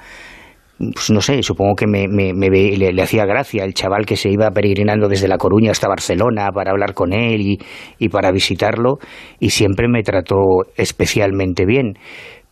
pues 0.95 1.11
no 1.11 1.21
sé, 1.21 1.43
supongo 1.43 1.75
que 1.75 1.87
me, 1.87 2.09
me, 2.09 2.33
me 2.35 2.49
le, 2.51 2.93
le, 2.93 3.03
hacía 3.03 3.25
gracia 3.25 3.65
el 3.65 3.75
chaval 3.75 4.05
que 4.05 4.17
se 4.17 4.31
iba 4.31 4.51
peregrinando 4.51 5.09
desde 5.09 5.29
La 5.29 5.39
Coruña 5.39 5.71
hasta 5.71 5.89
Barcelona 5.89 6.49
para 6.53 6.73
hablar 6.73 6.95
con 6.95 7.13
él 7.13 7.41
y, 7.41 7.59
y 7.99 8.09
para 8.09 8.33
visitarlo, 8.33 8.99
y 9.39 9.51
siempre 9.51 9.89
me 9.89 10.03
trató 10.03 10.37
especialmente 10.77 11.65
bien. 11.67 11.95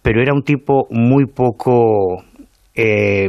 Pero 0.02 0.22
era 0.22 0.32
un 0.32 0.42
tipo 0.42 0.86
muy 0.90 1.26
poco... 1.26 2.22
Eh, 2.74 3.28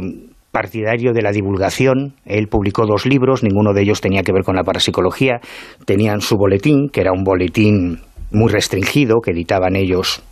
partidario 0.52 1.12
de 1.14 1.22
la 1.22 1.32
divulgación. 1.32 2.14
Él 2.26 2.46
publicó 2.46 2.86
dos 2.86 3.06
libros, 3.06 3.42
ninguno 3.42 3.72
de 3.72 3.82
ellos 3.82 4.00
tenía 4.00 4.22
que 4.22 4.32
ver 4.32 4.44
con 4.44 4.54
la 4.54 4.62
parapsicología. 4.62 5.40
Tenían 5.86 6.20
su 6.20 6.36
boletín, 6.36 6.90
que 6.92 7.00
era 7.00 7.10
un 7.10 7.24
boletín 7.24 8.00
muy 8.30 8.52
restringido, 8.52 9.20
que 9.20 9.32
editaban 9.32 9.76
ellos 9.76 10.22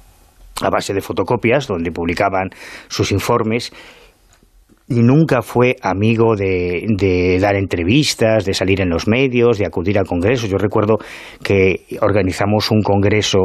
a 0.61 0.69
base 0.69 0.93
de 0.93 1.01
fotocopias, 1.01 1.67
donde 1.67 1.91
publicaban 1.91 2.51
sus 2.89 3.13
informes 3.13 3.73
nunca 4.91 5.43
fue 5.43 5.77
amigo 5.83 6.35
de, 6.37 6.85
de, 6.97 7.39
dar 7.39 7.57
entrevistas, 7.57 8.45
de 8.45 8.55
salir 8.55 8.81
en 8.81 8.91
los 8.91 9.07
medios, 9.07 9.59
de 9.59 9.67
acudir 9.67 9.99
a 9.99 10.05
congresos. 10.05 10.51
Yo 10.51 10.59
recuerdo 10.59 10.99
que 11.43 11.87
organizamos 12.01 12.71
un 12.71 12.83
congreso 12.83 13.39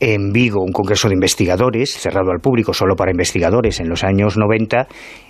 en 0.00 0.32
Vigo, 0.32 0.62
un 0.62 0.72
congreso 0.72 1.08
de 1.08 1.14
investigadores, 1.14 1.90
cerrado 1.90 2.30
al 2.30 2.40
público, 2.40 2.74
solo 2.74 2.96
para 2.96 3.10
investigadores, 3.10 3.80
en 3.80 3.88
los 3.88 4.04
años 4.04 4.36
90, 4.36 4.86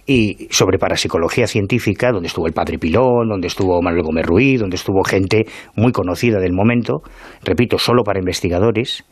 y 0.07 0.49
sobre 0.51 0.79
parapsicología 0.79 1.47
científica, 1.47 2.11
donde 2.11 2.29
estuvo 2.29 2.47
el 2.47 2.53
padre 2.53 2.79
Pilón, 2.79 3.29
donde 3.29 3.47
estuvo 3.47 3.81
Manuel 3.81 4.03
Gómez 4.03 4.27
Ruiz, 4.27 4.61
donde 4.61 4.77
estuvo 4.77 5.05
gente 5.05 5.47
muy 5.77 5.93
conocida 5.93 6.41
del 6.41 6.53
momento, 6.53 7.03
repito, 7.45 7.79
solo 7.79 8.03
para 8.03 8.19
investigadores, 8.19 9.05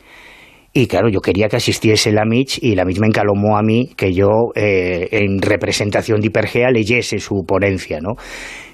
y 0.77 0.87
claro, 0.87 1.07
yo 1.07 1.21
quería 1.21 1.47
que 1.47 1.55
asistiese 1.55 2.11
la 2.11 2.25
Mitch 2.25 2.59
y 2.61 2.75
la 2.75 2.83
Mitch 2.83 2.99
me 2.99 3.07
encalomó 3.07 3.57
a 3.57 3.61
mí 3.61 3.91
que 3.95 4.11
yo, 4.11 4.27
eh, 4.55 5.07
en 5.09 5.41
representación 5.41 6.19
de 6.19 6.27
Hipergea, 6.27 6.69
leyese 6.69 7.19
su 7.19 7.45
ponencia, 7.47 7.99
¿no? 8.01 8.15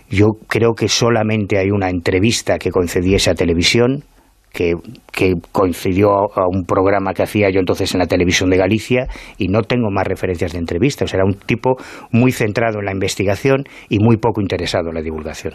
Yo 0.09 0.29
creo 0.47 0.73
que 0.73 0.87
solamente 0.87 1.59
hay 1.59 1.69
una 1.69 1.91
entrevista 1.91 2.57
que 2.57 2.71
concediese 2.71 3.29
a 3.29 3.35
televisión, 3.35 4.03
que, 4.51 4.73
que, 5.11 5.35
coincidió 5.51 6.09
a 6.09 6.47
un 6.51 6.65
programa 6.65 7.13
que 7.13 7.21
hacía 7.21 7.51
yo 7.51 7.59
entonces 7.59 7.93
en 7.93 7.99
la 7.99 8.07
televisión 8.07 8.49
de 8.49 8.57
Galicia 8.57 9.07
y 9.37 9.49
no 9.49 9.61
tengo 9.61 9.91
más 9.91 10.07
referencias 10.07 10.53
de 10.53 10.57
entrevistas. 10.57 11.13
Era 11.13 11.23
un 11.23 11.35
tipo 11.35 11.75
muy 12.11 12.31
centrado 12.31 12.79
en 12.79 12.85
la 12.85 12.93
investigación 12.93 13.65
y 13.89 13.99
muy 13.99 14.17
poco 14.17 14.41
interesado 14.41 14.89
en 14.89 14.95
la 14.95 15.01
divulgación. 15.03 15.53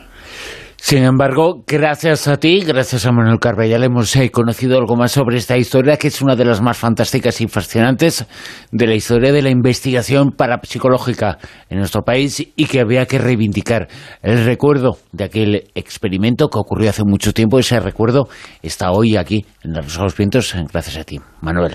Sin 0.79 1.03
embargo, 1.03 1.65
gracias 1.67 2.29
a 2.29 2.37
ti, 2.37 2.61
gracias 2.61 3.07
a 3.07 3.13
Manuel 3.13 3.41
Carballal, 3.41 3.83
hemos 3.83 4.15
eh, 4.15 4.31
conocido 4.31 4.79
algo 4.79 4.95
más 4.95 5.11
sobre 5.11 5.39
esta 5.39 5.57
historia, 5.57 5.97
que 5.97 6.09
es 6.09 6.23
una 6.23 6.37
de 6.37 6.45
las 6.45 6.61
más 6.61 6.77
fantásticas 6.77 7.41
y 7.41 7.49
fascinantes 7.49 8.25
de 8.71 8.87
la 8.87 8.95
historia 8.95 9.33
de 9.33 9.43
la 9.43 9.51
investigación 9.51 10.31
parapsicológica 10.31 11.39
en 11.71 11.79
nuestro 11.79 12.03
país 12.03 12.47
y 12.55 12.67
que 12.67 12.81
había 12.81 13.07
que 13.07 13.19
reivindicar. 13.19 13.89
El 14.23 14.45
recuerdo 14.45 14.99
de 15.13 15.25
aquel 15.25 15.65
experimento 15.75 16.49
que 16.49 16.59
ocurrió 16.59 16.91
hace 16.91 17.03
mucho 17.05 17.33
tiempo, 17.33 17.59
ese 17.59 17.81
recuerdo 17.81 18.29
está 18.63 18.93
hoy 18.93 19.17
aquí 19.17 19.45
en 19.65 19.73
Los 19.73 19.99
Ojos 19.99 20.17
Vientos, 20.17 20.55
gracias 20.73 20.99
a 20.99 21.05
ti, 21.05 21.19
Manuel. 21.41 21.75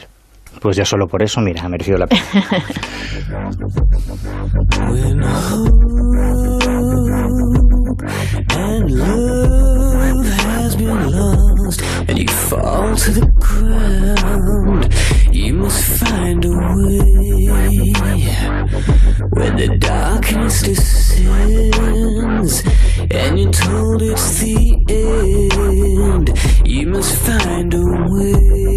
Pues 0.62 0.78
ya 0.78 0.86
solo 0.86 1.08
por 1.08 1.24
eso, 1.24 1.42
mira, 1.42 1.64
ha 1.64 1.70
merecido 1.70 1.98
la 1.98 2.08
pena. 2.08 2.24
you 12.22 12.28
fall 12.28 12.96
to 12.96 13.12
the 13.12 13.26
ground. 13.40 14.94
You 15.36 15.54
must 15.56 16.00
find 16.00 16.46
a 16.46 16.50
way 16.50 17.94
when 19.32 19.56
the 19.56 19.78
darkness 19.80 20.62
descends, 20.62 21.84
and 23.10 23.40
you're 23.40 23.52
told 23.52 24.04
it's 24.04 24.40
the 24.40 24.76
end. 24.88 26.30
You 26.68 26.88
must 26.88 27.16
find 27.26 27.74
a 27.74 27.84
way. 28.12 28.72